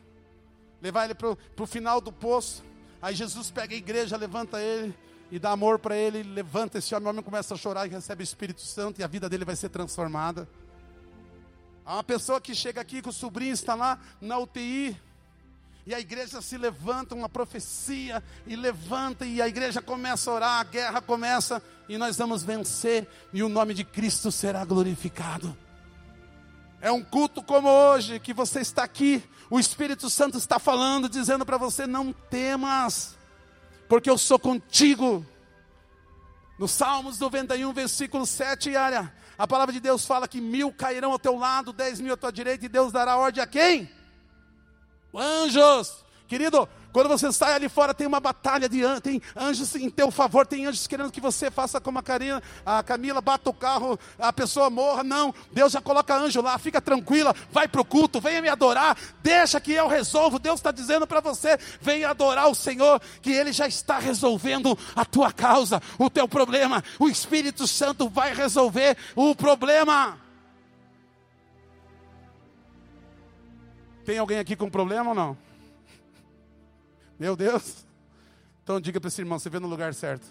[0.80, 2.64] levar ele para o final do poço.
[3.02, 4.96] Aí Jesus pega a igreja, levanta ele
[5.32, 8.22] e dá amor para ele, levanta esse homem, o homem começa a chorar e recebe
[8.22, 10.48] o Espírito Santo e a vida dele vai ser transformada.
[11.84, 14.96] Há uma pessoa que chega aqui que o sobrinho está lá na UTI,
[15.88, 20.60] e a igreja se levanta, uma profecia, e levanta, e a igreja começa a orar,
[20.60, 25.58] a guerra começa, e nós vamos vencer, e o nome de Cristo será glorificado.
[26.84, 31.46] É um culto como hoje, que você está aqui, o Espírito Santo está falando, dizendo
[31.46, 33.18] para você: não temas,
[33.88, 35.26] porque eu sou contigo.
[36.60, 41.18] No Salmos 91, versículo 7, área, a palavra de Deus fala que mil cairão ao
[41.18, 43.90] teu lado, dez mil à tua direita, e Deus dará ordem a quem?
[45.16, 46.04] Anjos.
[46.28, 50.12] Querido, Quando você sai ali fora, tem uma batalha de anjos, tem anjos em teu
[50.12, 54.00] favor, tem anjos querendo que você faça como a, Karina, a Camila, bata o carro,
[54.20, 55.04] a pessoa morra.
[55.04, 58.96] Não, Deus já coloca anjo lá, fica tranquila, vai para o culto, venha me adorar,
[59.24, 60.38] deixa que eu resolvo.
[60.38, 65.04] Deus está dizendo para você: venha adorar o Senhor, que Ele já está resolvendo a
[65.04, 66.84] tua causa, o teu problema.
[67.00, 70.20] O Espírito Santo vai resolver o problema.
[74.06, 75.53] Tem alguém aqui com problema ou não?
[77.24, 77.86] Meu Deus.
[78.62, 80.28] Então diga para esse irmão, você vê no lugar certo.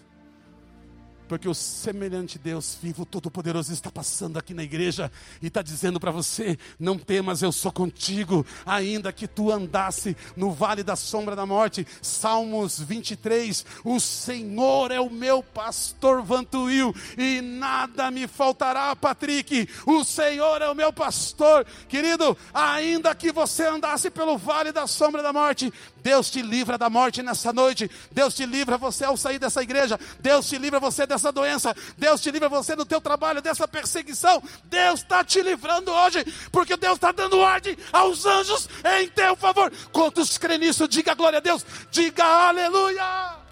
[1.27, 6.11] Porque o semelhante Deus vivo, todo-poderoso, está passando aqui na igreja e está dizendo para
[6.11, 11.45] você: não temas, eu sou contigo, ainda que tu andasse no vale da sombra da
[11.45, 11.87] morte.
[12.01, 19.67] Salmos 23: O Senhor é o meu pastor Vantuil e nada me faltará, Patrick.
[19.85, 22.37] O Senhor é o meu pastor, querido.
[22.53, 27.23] Ainda que você andasse pelo vale da sombra da morte, Deus te livra da morte
[27.23, 27.89] nessa noite.
[28.11, 29.99] Deus te livra você ao sair dessa igreja.
[30.19, 31.75] Deus te livra você dessa doença.
[31.97, 34.41] Deus te livra você do teu trabalho, dessa perseguição.
[34.65, 39.71] Deus está te livrando hoje, porque Deus está dando ordem aos anjos em teu favor.
[39.91, 40.87] Quantos crê nisso?
[40.87, 41.65] Diga glória a Deus.
[41.91, 43.43] Diga aleluia.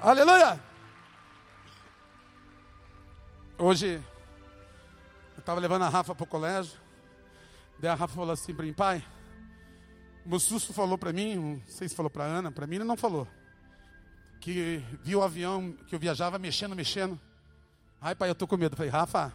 [0.00, 0.60] Aleluia.
[3.58, 4.02] Hoje
[5.34, 6.78] eu estava levando a Rafa para o colégio.
[7.78, 9.04] Daí a Rafa falou assim para mim, pai,
[10.24, 12.96] o Mussusto falou para mim, não sei se falou para Ana, para mim ele não
[12.96, 13.26] falou,
[14.46, 17.18] que viu o avião que eu viajava mexendo, mexendo.
[18.00, 18.76] Ai, pai, eu estou com medo.
[18.76, 19.34] Falei, Rafa,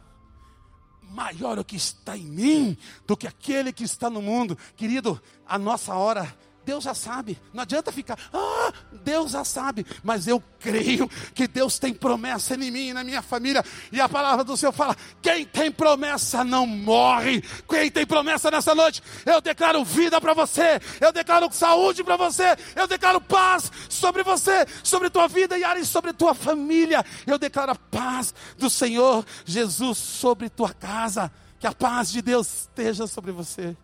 [1.01, 4.57] maior o que está em mim do que aquele que está no mundo.
[4.77, 8.71] Querido, a nossa hora Deus já sabe, não adianta ficar, ah,
[9.03, 13.21] Deus já sabe, mas eu creio que Deus tem promessa em mim e na minha
[13.21, 18.51] família, e a palavra do Senhor fala: quem tem promessa não morre, quem tem promessa
[18.51, 23.71] nessa noite, eu declaro vida para você, eu declaro saúde para você, eu declaro paz
[23.89, 29.25] sobre você, sobre tua vida e sobre tua família, eu declaro a paz do Senhor
[29.45, 33.75] Jesus sobre tua casa, que a paz de Deus esteja sobre você.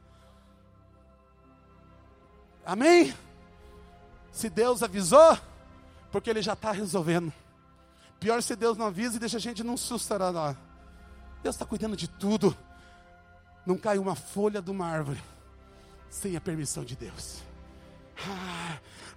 [2.67, 3.15] Amém?
[4.29, 5.39] Se Deus avisou,
[6.11, 7.31] porque Ele já está resolvendo.
[8.19, 10.13] Pior se Deus não avisa e deixa a gente num susto.
[11.41, 12.55] Deus está cuidando de tudo.
[13.65, 15.23] Não cai uma folha de uma árvore
[16.09, 17.41] sem a permissão de Deus.
[18.17, 18.56] Ah,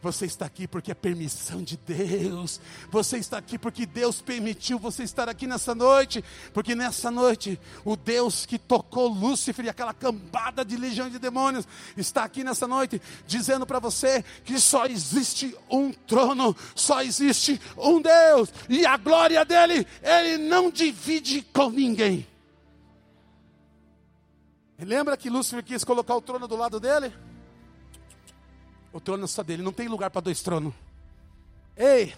[0.02, 2.60] você está aqui porque é permissão de Deus.
[2.90, 6.24] Você está aqui porque Deus permitiu você estar aqui nessa noite.
[6.54, 11.68] Porque nessa noite, o Deus que tocou Lúcifer e aquela cambada de legião de demônios
[11.96, 18.00] está aqui nessa noite dizendo para você que só existe um trono, só existe um
[18.00, 18.50] Deus.
[18.70, 22.26] E a glória dele, ele não divide com ninguém.
[24.78, 27.12] lembra que Lúcifer quis colocar o trono do lado dele?
[28.92, 30.74] O trono é só dele, não tem lugar para dois tronos.
[31.76, 32.14] Ei,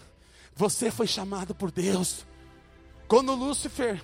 [0.55, 2.25] você foi chamado por Deus.
[3.07, 4.01] Quando Lúcifer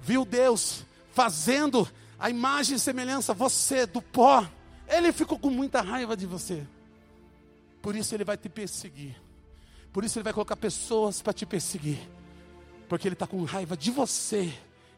[0.00, 4.46] viu Deus fazendo a imagem e semelhança, você do pó,
[4.88, 6.66] ele ficou com muita raiva de você.
[7.80, 9.16] Por isso ele vai te perseguir.
[9.92, 11.98] Por isso ele vai colocar pessoas para te perseguir.
[12.88, 14.52] Porque ele está com raiva de você,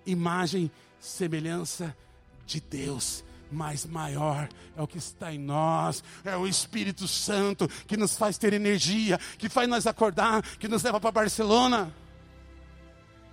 [0.04, 1.96] imagem, semelhança
[2.44, 7.96] de Deus mas maior é o que está em nós, é o Espírito Santo que
[7.96, 11.92] nos faz ter energia, que faz nós acordar, que nos leva para Barcelona.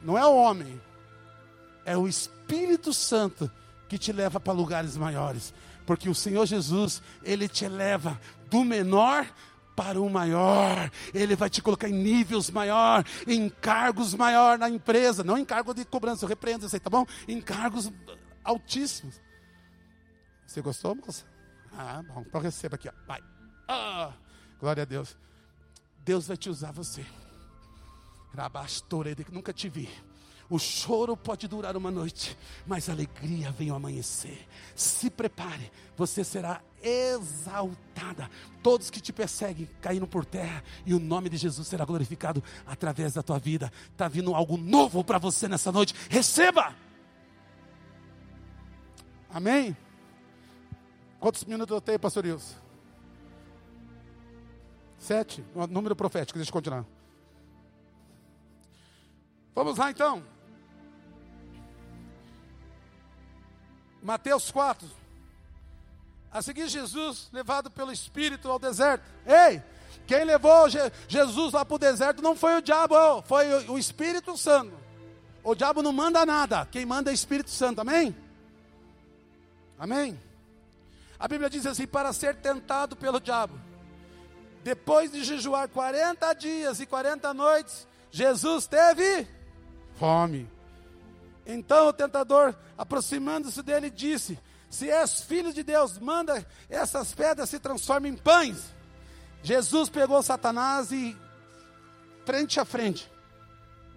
[0.01, 0.79] Não é o homem,
[1.85, 3.49] é o Espírito Santo
[3.87, 5.53] que te leva para lugares maiores,
[5.85, 9.27] porque o Senhor Jesus, ele te leva do menor
[9.75, 15.23] para o maior, ele vai te colocar em níveis maior, em cargos maior na empresa,
[15.23, 17.05] não em cargo de cobrança, eu repreendo isso aí, tá bom?
[17.27, 17.91] Em cargos
[18.43, 19.24] altíssimos.
[20.45, 21.25] Você gostou, moça?
[21.71, 22.23] Ah, bom.
[22.25, 22.93] Então receba aqui, ó.
[23.07, 23.21] Vai.
[23.67, 24.13] Ah,
[24.59, 25.17] glória a Deus.
[26.03, 27.05] Deus vai te usar você.
[28.35, 29.89] Rabastorede, que nunca te vi.
[30.47, 34.47] O choro pode durar uma noite, mas a alegria vem ao amanhecer.
[34.75, 38.29] Se prepare, você será exaltada.
[38.61, 43.13] Todos que te perseguem caíram por terra e o nome de Jesus será glorificado através
[43.13, 43.73] da tua vida.
[43.91, 45.95] Está vindo algo novo para você nessa noite.
[46.09, 46.75] Receba!
[49.31, 49.75] Amém?
[51.25, 52.53] Quantos minutos eu tenho, pastor Wilson?
[54.99, 55.43] Sete.
[55.71, 56.85] Número profético, deixa eu continuar.
[59.55, 60.23] Vamos lá então.
[64.03, 64.87] Mateus 4.
[66.31, 69.03] A seguir, Jesus, levado pelo Espírito ao deserto.
[69.25, 69.63] Ei,
[70.05, 74.77] quem levou Jesus lá para o deserto não foi o diabo, foi o Espírito Santo.
[75.43, 78.15] O diabo não manda nada, quem manda é o Espírito Santo, amém?
[79.79, 80.23] Amém?
[81.19, 83.59] A Bíblia diz assim: para ser tentado pelo diabo.
[84.63, 89.27] Depois de jejuar 40 dias e 40 noites, Jesus teve
[89.95, 90.49] fome.
[91.45, 94.39] Então o tentador, aproximando-se dele, disse:
[94.69, 98.73] Se és filho de Deus, manda essas pedras se transformem em pães.
[99.43, 101.15] Jesus pegou Satanás e,
[102.25, 103.11] frente a frente,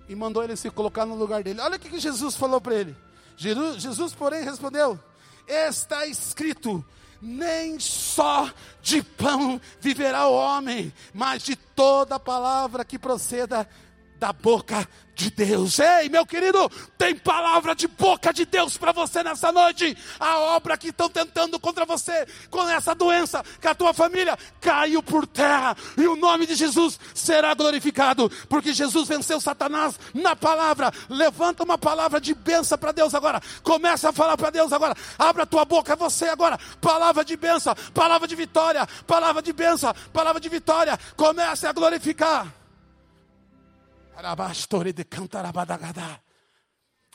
[0.07, 1.61] e mandou ele se colocar no lugar dele.
[1.61, 2.97] Olha o que Jesus falou para ele.
[3.37, 4.99] Jesus, porém, respondeu:
[5.47, 6.85] Está escrito:
[7.21, 13.69] nem só de pão viverá o homem, mas de toda palavra que proceda
[14.19, 14.87] da boca
[15.19, 15.81] de Deus.
[15.81, 19.97] Ei, meu querido, tem palavra de boca de Deus para você nessa noite.
[20.19, 25.03] A obra que estão tentando contra você, com essa doença, que a tua família caiu
[25.03, 30.93] por terra, e o nome de Jesus será glorificado, porque Jesus venceu Satanás na palavra.
[31.09, 33.43] Levanta uma palavra de bênção para Deus agora.
[33.65, 34.95] Começa a falar para Deus agora.
[35.19, 36.59] Abra a tua boca, você agora.
[36.81, 40.97] Palavra de bênção, palavra de vitória, palavra de bênção, palavra de vitória.
[41.17, 42.58] Comece a glorificar.
[44.19, 46.21] Arabastore de cantarabadagada.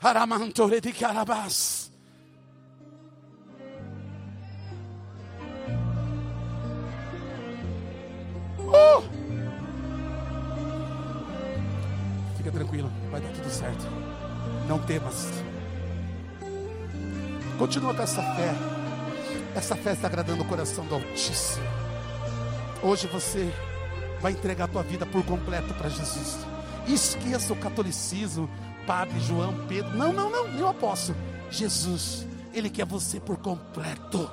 [0.02, 1.92] Aramantore de carabás.
[8.58, 9.04] Uh!
[12.38, 13.86] Fica tranquilo, vai dar tudo certo.
[14.70, 15.28] Não temas.
[17.60, 18.54] Continua com essa fé.
[19.58, 21.66] Essa fé está agradando o coração do Altíssimo.
[22.82, 23.54] Hoje você
[24.22, 26.53] vai entregar a tua vida por completo para Jesus.
[26.88, 28.50] Esqueça o catolicismo,
[28.86, 29.96] Padre João, Pedro.
[29.96, 31.18] Não, não, não, eu apóstolo.
[31.50, 34.30] Jesus, Ele quer você por completo.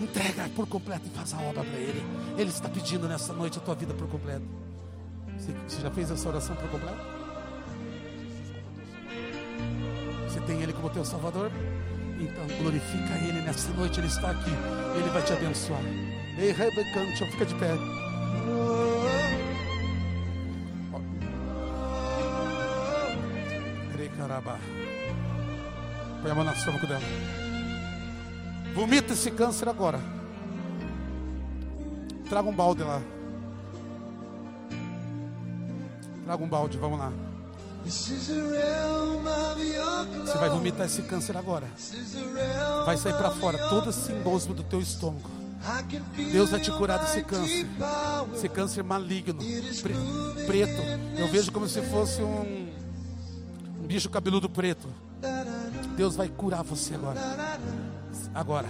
[0.00, 2.02] Entrega por completo e faz a obra para Ele.
[2.36, 4.44] Ele está pedindo nessa noite a tua vida por completo.
[5.66, 6.98] Você, já fez essa oração por completo?
[10.28, 11.50] Você tem Ele como teu Salvador?
[12.20, 13.98] Então glorifica Ele nessa noite.
[13.98, 14.50] Ele está aqui.
[14.96, 15.82] Ele vai te abençoar.
[16.38, 17.72] Ei, Rebecante, fica de pé.
[24.32, 24.58] Carabá.
[26.22, 27.02] Põe a mão na estômago dela.
[28.74, 30.00] Vomita esse câncer agora.
[32.30, 33.02] Traga um balde lá.
[36.24, 37.12] Traga um balde, vamos lá.
[37.84, 38.24] Você
[40.38, 41.66] vai vomitar esse câncer agora.
[42.86, 45.28] Vai sair para fora todo esse embosmo do teu estômago.
[46.32, 47.66] Deus vai te curar desse câncer.
[48.34, 49.42] Esse câncer maligno,
[49.82, 49.94] pre
[50.46, 50.82] preto.
[51.18, 52.72] Eu vejo como se fosse um
[53.92, 54.88] bicho cabeludo preto.
[55.96, 57.20] Deus vai curar você agora.
[58.34, 58.68] Agora.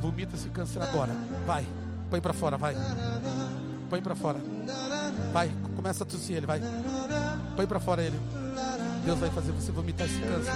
[0.00, 1.12] Vomita esse câncer agora.
[1.46, 1.66] Vai.
[2.10, 2.76] Põe para fora, vai.
[3.88, 4.38] Põe para fora.
[5.32, 5.50] Vai.
[5.74, 6.60] Começa a tossir ele, vai.
[7.56, 8.20] Põe para fora ele.
[9.06, 10.52] Deus vai fazer você vomitar esse câncer.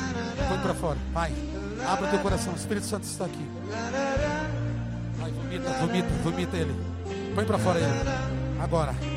[0.48, 0.98] Põe para fora.
[1.14, 1.32] Vai.
[1.86, 2.52] Abra teu coração.
[2.52, 3.48] O Espírito Santo está aqui.
[5.18, 6.76] Vai, vomita, vomita, vomita ele.
[7.34, 8.60] Põe para fora ele.
[8.60, 9.15] Agora.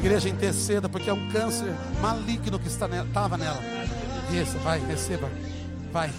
[0.00, 3.60] Igreja, interceda, porque é um câncer maligno que estava nela.
[4.32, 5.28] Isso, vai, receba.
[5.92, 6.10] Vai.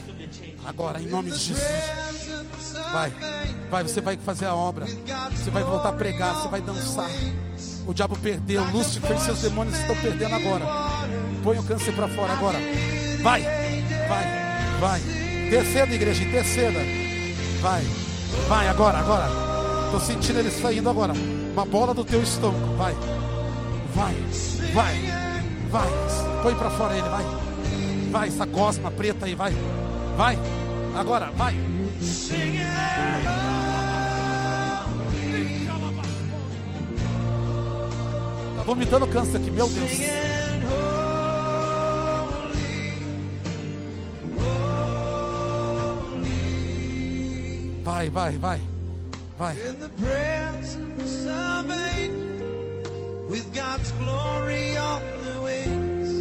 [0.64, 1.66] Agora, em nome de Jesus.
[2.92, 3.12] Vai.
[3.72, 4.86] Vai, você vai fazer a obra.
[4.86, 7.10] Você vai voltar a pregar, você vai dançar.
[7.88, 10.64] O diabo perdeu, Lúcifer e seus demônios estão perdendo agora.
[11.44, 12.60] Põe o câncer para fora agora.
[13.24, 13.42] Vai,
[14.08, 15.02] vai, vai.
[15.48, 16.80] Interceda, igreja, interceda.
[17.62, 17.84] Vai,
[18.48, 19.28] vai agora, agora.
[19.86, 21.14] Estou sentindo ele saindo agora.
[21.14, 22.96] Uma bola do teu estômago, vai.
[23.94, 24.16] Vai,
[24.74, 24.96] vai,
[25.70, 25.88] vai.
[26.44, 27.24] Põe para fora ele, vai.
[28.12, 29.54] Vai, essa gosma preta aí, vai.
[30.18, 30.38] Vai.
[30.96, 31.56] Agora, vai.
[38.58, 39.92] Tá vomitando câncer aqui, meu Deus.
[47.84, 48.62] Vai, vai, vai.
[49.38, 49.56] Vai
[53.32, 56.12] with God's glory on the wings,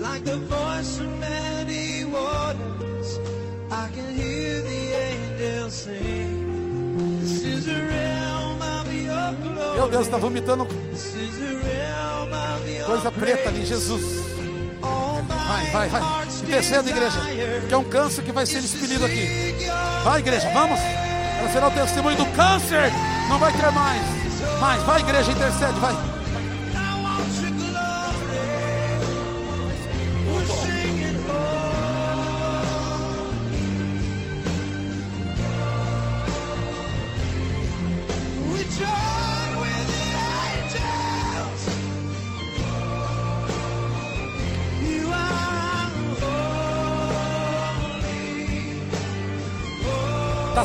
[0.00, 3.18] like the voice of many waters.
[3.70, 7.20] I can hear the angels sing.
[7.20, 9.76] This is a realm of your glory.
[9.76, 10.66] Meu Deus, está vomitando
[12.86, 14.02] coisa preta ali, Jesus.
[14.80, 16.26] Vai, vai, vai.
[16.46, 17.20] Descendo, igreja.
[17.66, 19.56] Que é um câncer que vai ser expelido aqui.
[20.04, 20.78] Vai, igreja, vamos.
[20.78, 22.92] Ela será o testemunho do câncer.
[23.28, 24.02] Não vai ter mais.
[24.60, 26.09] Mais, vai, igreja, intercede, vai.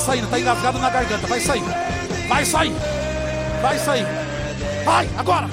[0.05, 1.25] Saindo, tá engasgado na garganta.
[1.25, 1.63] Vai sair.
[2.29, 2.73] Vai sair.
[3.61, 4.05] Vai sair.
[4.85, 5.49] Vai, agora.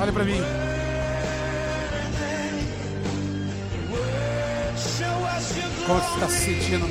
[0.00, 0.67] Olha para mim.
[5.88, 6.86] Como você está se sentindo?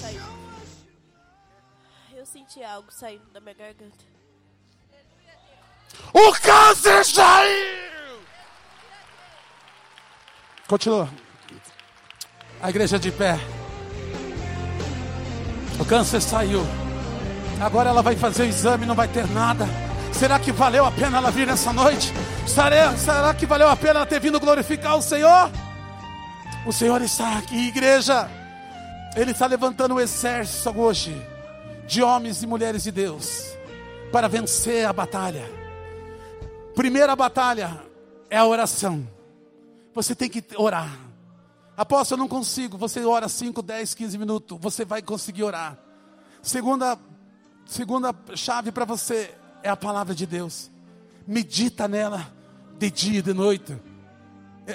[0.00, 0.22] saindo.
[2.14, 4.04] Eu senti algo saindo da minha garganta.
[6.14, 8.20] O câncer saiu!
[10.68, 11.08] Continua.
[12.62, 13.40] A igreja de pé.
[15.80, 16.64] O câncer saiu.
[17.60, 19.66] Agora ela vai fazer o exame, não vai ter nada.
[20.12, 22.12] Será que valeu a pena ela vir nessa noite?
[22.46, 25.50] Será, será que valeu a pena ter vindo glorificar o Senhor?
[26.66, 28.28] O Senhor está aqui, igreja.
[29.16, 31.14] Ele está levantando um exército hoje
[31.86, 33.56] de homens e mulheres de Deus
[34.10, 35.50] para vencer a batalha.
[36.74, 37.82] Primeira batalha
[38.28, 39.06] é a oração.
[39.94, 40.98] Você tem que orar.
[41.76, 42.78] Apóstolo, eu não consigo.
[42.78, 44.58] Você ora 5, 10, 15 minutos.
[44.60, 45.78] Você vai conseguir orar.
[46.42, 46.98] Segunda,
[47.66, 50.70] segunda chave para você é a palavra de Deus.
[51.26, 52.32] Medita nela
[52.78, 53.76] de dia e de noite.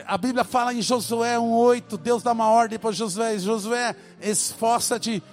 [0.06, 1.98] A Bíblia fala em Josué 1,8.
[1.98, 3.38] Deus dá uma ordem para Josué.
[3.40, 5.24] Josué, esforça-te,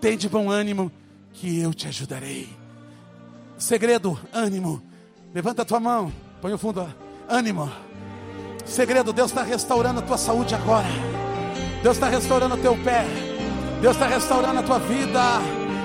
[0.00, 0.90] tem de bom ânimo,
[1.32, 2.48] que eu te ajudarei.
[3.58, 4.82] Segredo, ânimo.
[5.34, 6.86] Levanta a tua mão, põe o fundo.
[7.28, 7.70] Ânimo.
[8.64, 10.88] Segredo, Deus está restaurando a tua saúde agora.
[11.82, 13.04] Deus está restaurando o teu pé.
[13.80, 15.20] Deus está restaurando a tua vida.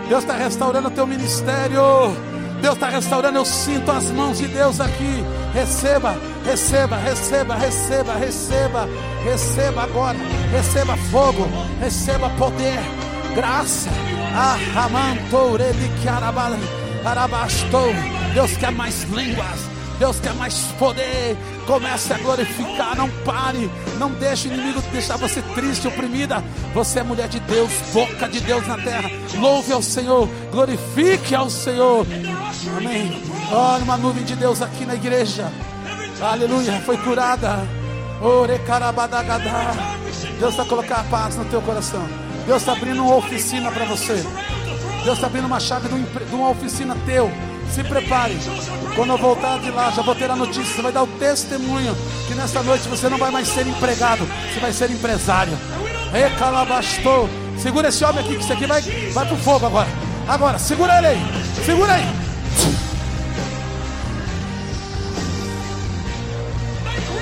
[0.08, 1.82] Deus está restaurando o teu ministério.
[2.62, 3.38] Deus está restaurando.
[3.38, 5.24] Eu sinto as mãos de Deus aqui.
[5.54, 8.90] Receba, receba, receba, receba, receba,
[9.24, 10.18] receba agora.
[10.52, 11.48] Receba fogo,
[11.80, 12.80] receba poder,
[13.36, 13.90] graça.
[14.36, 14.58] Ah,
[17.06, 17.94] arabastou.
[18.34, 19.75] Deus quer mais línguas.
[19.98, 21.38] Deus quer mais poder.
[21.66, 23.70] Comece a glorificar, não pare.
[23.98, 26.44] Não deixe o inimigo deixar você triste, oprimida.
[26.74, 29.10] Você é mulher de Deus, boca de Deus na terra.
[29.36, 32.06] Louve ao Senhor, glorifique ao Senhor.
[32.78, 33.24] Amém.
[33.52, 35.52] Olha uma nuvem de Deus aqui na igreja.
[36.22, 37.60] Aleluia, foi curada.
[38.22, 39.74] Orecarabadagadá.
[40.40, 42.06] Deus está colocando paz no teu coração.
[42.46, 44.24] Deus está abrindo uma oficina para você.
[45.04, 47.32] Deus está abrindo uma chave de uma oficina teu.
[47.72, 48.38] Se prepare.
[48.96, 50.64] Quando eu voltar de lá, já vou ter a notícia.
[50.64, 51.96] Você vai dar o testemunho
[52.28, 55.58] que nesta noite você não vai mais ser empregado, você vai ser empresário.
[56.12, 57.30] Recalabastou.
[57.58, 59.90] Segura esse homem aqui, que isso aqui vai, vai pro fogo agora.
[60.28, 61.22] Agora, segura ele aí.
[61.66, 62.06] Segura aí.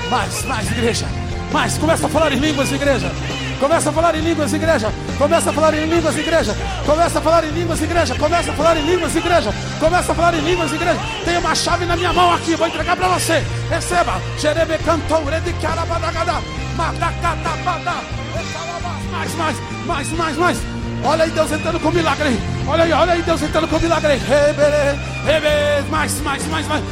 [0.09, 1.07] Mais, mais, igreja.
[1.51, 1.77] Mais.
[1.77, 3.11] Começa a falar em línguas, igreja.
[3.63, 4.91] Começa a falar em línguas, igreja.
[5.17, 6.53] Começa a falar em línguas, igreja.
[6.85, 8.15] Começa a falar em línguas, igreja.
[8.15, 9.53] Começa a falar em línguas, igreja.
[9.79, 10.99] Começa a falar em línguas, igreja.
[11.23, 13.41] Tem uma chave na minha mão aqui, vou entregar para você.
[13.69, 14.21] Receba.
[14.37, 16.41] Jerebe cantou, redicarabadagada.
[16.75, 17.93] Madacatabada.
[19.09, 20.57] Mais, mais, mais, mais, mais.
[21.05, 22.39] Olha aí Deus entrando com milagre aí.
[22.67, 24.19] Olha aí, olha aí Deus entrando com milagre aí.
[24.19, 25.89] Rebere, rebere.
[25.89, 26.83] Mais, mais, mais, mais.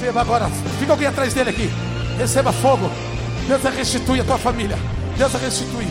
[0.00, 0.48] Receba agora.
[0.78, 1.70] Fica alguém atrás dele aqui.
[2.16, 2.90] Receba fogo.
[3.46, 4.78] Deus restitui a tua família.
[5.18, 5.86] Deus restitui.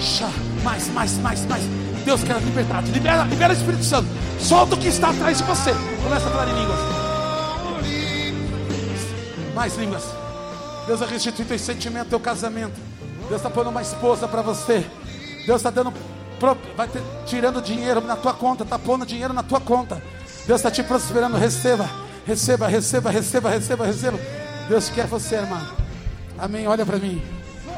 [0.00, 0.28] Chá.
[0.64, 1.62] Mais, mais, mais, mais.
[2.04, 2.90] Deus quer liberdade.
[2.90, 4.08] Libera, libera o Espírito Santo.
[4.40, 5.70] Solta o que está atrás de você.
[6.02, 6.78] Começa a falar em línguas.
[9.54, 10.02] Mais línguas.
[10.88, 12.74] Deus vai restituir teu sentimento, teu casamento.
[13.28, 14.84] Deus está pondo uma esposa para você.
[15.46, 15.94] Deus está dando,
[16.76, 20.02] vai ter, tirando dinheiro na tua conta, está pondo dinheiro na tua conta.
[20.48, 21.36] Deus está te prosperando.
[21.36, 21.88] Receba,
[22.26, 24.18] receba, receba, receba, receba, receba.
[24.68, 25.66] Deus quer você, irmã.
[26.38, 26.66] Amém.
[26.66, 27.22] Olha para mim.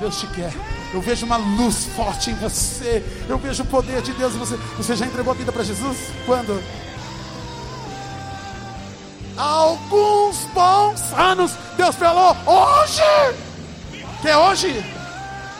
[0.00, 0.52] Deus te quer.
[0.92, 3.04] Eu vejo uma luz forte em você.
[3.28, 4.56] Eu vejo o poder de Deus em você.
[4.76, 5.96] Você já entregou a vida para Jesus?
[6.26, 6.62] Quando?
[9.36, 13.02] alguns bons anos, Deus falou: hoje,
[14.20, 14.84] que é hoje,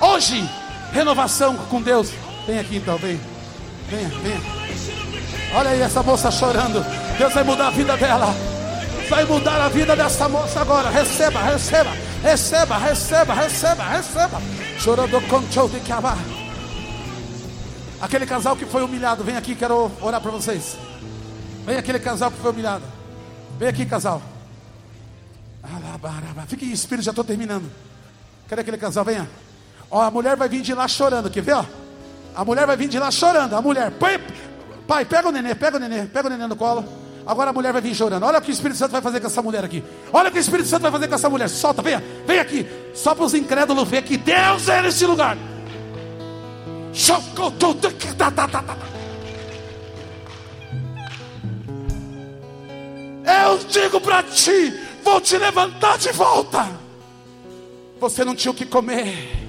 [0.01, 0.51] hoje,
[0.93, 2.11] renovação com Deus.
[2.47, 3.20] Vem aqui então, vem,
[3.89, 4.41] venha, venha.
[5.55, 6.85] Olha aí essa moça chorando.
[7.16, 8.53] Deus vai mudar a vida dela.
[9.09, 10.90] Vai mudar a vida dessa moça agora.
[10.90, 11.90] Receba, receba,
[12.22, 14.42] receba, receba, receba, receba.
[14.78, 16.18] Chorando com show de acabar.
[18.00, 20.76] Aquele casal que foi humilhado, vem aqui, quero orar para vocês.
[21.64, 22.84] Vem aquele casal que foi humilhado.
[23.59, 24.20] Vem aqui, casal.
[26.48, 27.70] Fique em espírito, já estou terminando.
[28.48, 29.05] Cadê aquele casal?
[29.05, 29.28] Venha.
[29.90, 31.55] Ó, a mulher vai vir de lá chorando, quer ver?
[31.55, 31.64] Ó?
[32.34, 33.55] A mulher vai vir de lá chorando.
[33.55, 34.18] A mulher, põe,
[34.86, 36.84] Pai, pega o nenê, pega o nenê, pega o nenê no colo.
[37.27, 38.25] Agora a mulher vai vir chorando.
[38.25, 39.83] Olha o que o Espírito Santo vai fazer com essa mulher aqui.
[40.12, 41.49] Olha o que o Espírito Santo vai fazer com essa mulher.
[41.49, 42.66] Solta, venha, vem aqui.
[42.95, 45.37] Só para os incrédulos ver que Deus é nesse lugar.
[53.27, 54.72] Eu digo para ti:
[55.03, 56.68] vou te levantar de volta.
[58.01, 59.45] Você não tinha o que comer.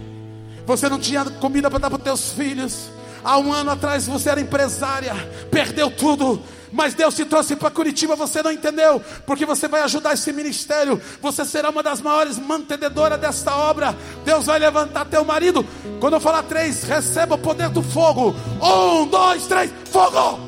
[0.65, 2.89] Você não tinha comida para dar para os teus filhos.
[3.23, 5.13] Há um ano atrás você era empresária,
[5.49, 6.39] perdeu tudo,
[6.71, 11.01] mas Deus te trouxe para Curitiba, você não entendeu, porque você vai ajudar esse ministério,
[11.21, 13.95] você será uma das maiores mantenedoras desta obra.
[14.23, 15.65] Deus vai levantar teu marido.
[15.99, 18.35] Quando eu falar três, receba o poder do fogo.
[18.61, 20.39] Um, dois, três, fogo!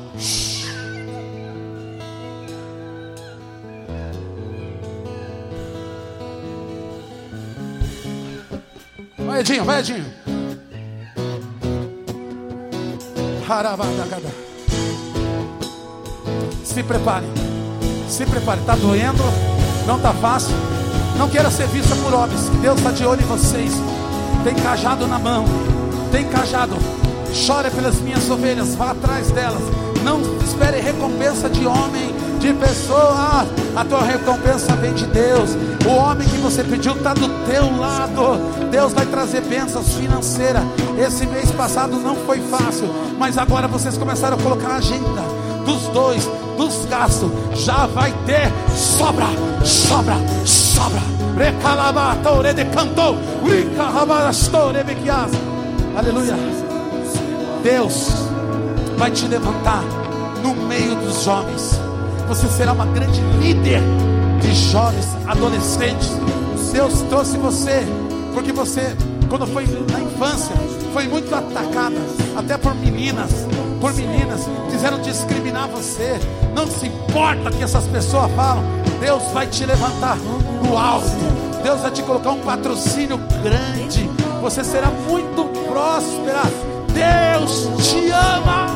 [9.18, 10.04] Vai, Edinho, vai, Edinho.
[16.68, 17.24] Se prepare,
[18.10, 18.60] se prepare.
[18.60, 19.24] Está doendo,
[19.86, 20.54] não está fácil.
[21.16, 22.42] Não queira ser vista por homens.
[22.60, 23.72] Deus está de olho em vocês.
[24.44, 25.46] Tem cajado na mão,
[26.12, 26.76] tem cajado.
[27.32, 29.62] Chore pelas minhas ovelhas, vá atrás delas.
[30.04, 33.46] Não espere recompensa de homem, de pessoa.
[33.76, 35.50] A tua recompensa vem de Deus.
[35.86, 38.68] O homem que você pediu está do teu lado.
[38.70, 40.62] Deus vai trazer bênçãos financeiras.
[40.98, 45.22] Esse mês passado não foi fácil, mas agora vocês começaram a colocar a agenda
[45.64, 47.30] dos dois, dos gastos.
[47.54, 49.26] Já vai ter sobra,
[49.64, 51.02] sobra, sobra.
[55.96, 56.34] Aleluia.
[57.62, 58.08] Deus
[58.96, 59.82] vai te levantar
[60.42, 61.87] no meio dos homens.
[62.28, 63.80] Você será uma grande líder
[64.40, 66.10] de jovens, adolescentes.
[66.72, 67.86] Deus trouxe você,
[68.34, 68.94] porque você,
[69.30, 70.54] quando foi na infância,
[70.92, 71.96] foi muito atacada,
[72.36, 73.30] até por meninas,
[73.80, 76.20] por meninas, quiseram discriminar você.
[76.54, 78.62] Não se importa que essas pessoas falam,
[79.00, 80.18] Deus vai te levantar
[80.62, 81.08] no alto,
[81.62, 84.08] Deus vai te colocar um patrocínio grande,
[84.42, 86.42] você será muito próspera.
[86.92, 88.66] Deus te ama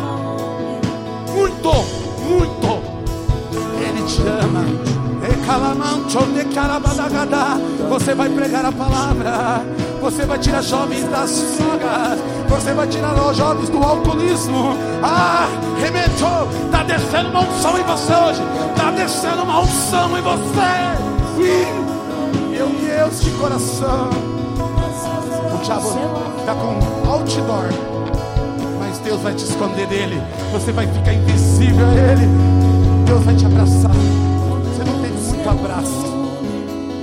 [1.33, 1.73] muito,
[2.27, 2.62] muito.
[4.07, 4.65] Te ama.
[7.89, 9.65] Você vai pregar a palavra.
[10.01, 12.19] Você vai tirar jovens das drogas.
[12.49, 14.77] Você vai tirar os jovens do alcoolismo.
[15.03, 15.47] Ah,
[15.81, 16.49] rementou.
[16.67, 18.43] Está descendo uma unção em você hoje.
[18.71, 20.93] Está descendo uma unção em você.
[22.51, 24.11] Meu Deus, que coração.
[25.55, 25.89] O diabo
[26.41, 27.69] está com outdoor.
[28.81, 30.21] Mas Deus vai te esconder dele.
[30.53, 32.62] Você vai ficar invisível a ele.
[33.13, 33.91] Deus vai te abraçar
[35.45, 35.91] muito abraço.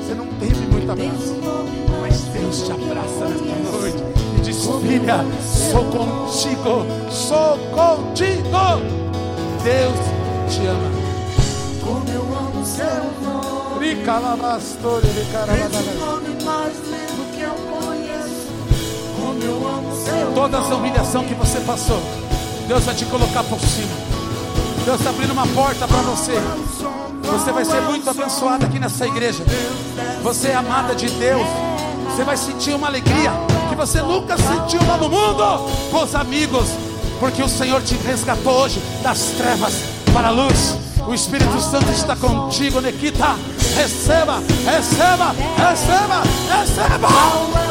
[0.01, 1.35] Você não teve muito abraço.
[2.01, 4.03] Mas Deus te abraça nesta noite
[4.37, 8.41] e diz: Filha, sou contigo, sou contigo.
[9.63, 9.99] Deus
[10.49, 10.89] te ama.
[11.83, 12.85] Como eu amo seu
[13.21, 13.89] nome.
[13.89, 18.47] Ricalabastore, Esse nome mais lindo que eu conheço.
[19.15, 22.01] Como eu amo seu Toda essa humilhação que você passou,
[22.67, 24.18] Deus vai te colocar por cima.
[24.89, 26.33] Deus está abrindo uma porta para você.
[27.21, 29.43] Você vai ser muito abençoado aqui nessa igreja.
[30.23, 31.45] Você é amada de Deus.
[32.05, 33.31] Você vai sentir uma alegria
[33.69, 35.43] que você nunca sentiu lá no mundo
[35.91, 36.69] com os amigos,
[37.19, 39.75] porque o Senhor te resgatou hoje das trevas
[40.11, 40.75] para a luz.
[41.07, 43.35] O Espírito Santo está contigo, Nequita.
[43.75, 47.68] Receba, receba, receba, receba.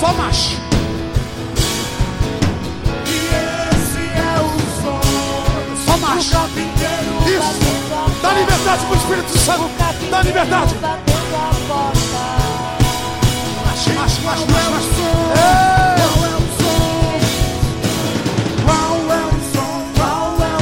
[0.00, 0.56] Só macho.
[3.06, 3.16] E
[3.76, 4.48] esse é o
[4.80, 4.98] som.
[5.84, 6.38] Só macho.
[7.26, 7.60] Isso.
[8.22, 9.70] Dá liberdade para o Espírito Santo.
[10.10, 10.74] Dá liberdade.
[13.66, 14.70] Macho, macho, macho, macho.
[14.70, 14.90] macho.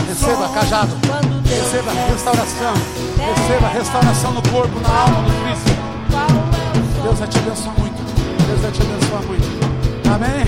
[0.09, 0.97] Receba cajado.
[1.47, 2.75] Receba restauração.
[3.37, 5.71] Receba restauração no corpo, na alma, no Cristo.
[7.05, 7.88] Deus vai te abençoar muito.
[8.49, 9.47] Deus vai te abençoar muito.
[10.11, 10.47] Amém?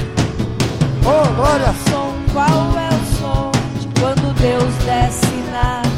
[1.04, 1.68] Oh, glória!
[1.68, 5.89] O som, qual é o som de quando Deus desce na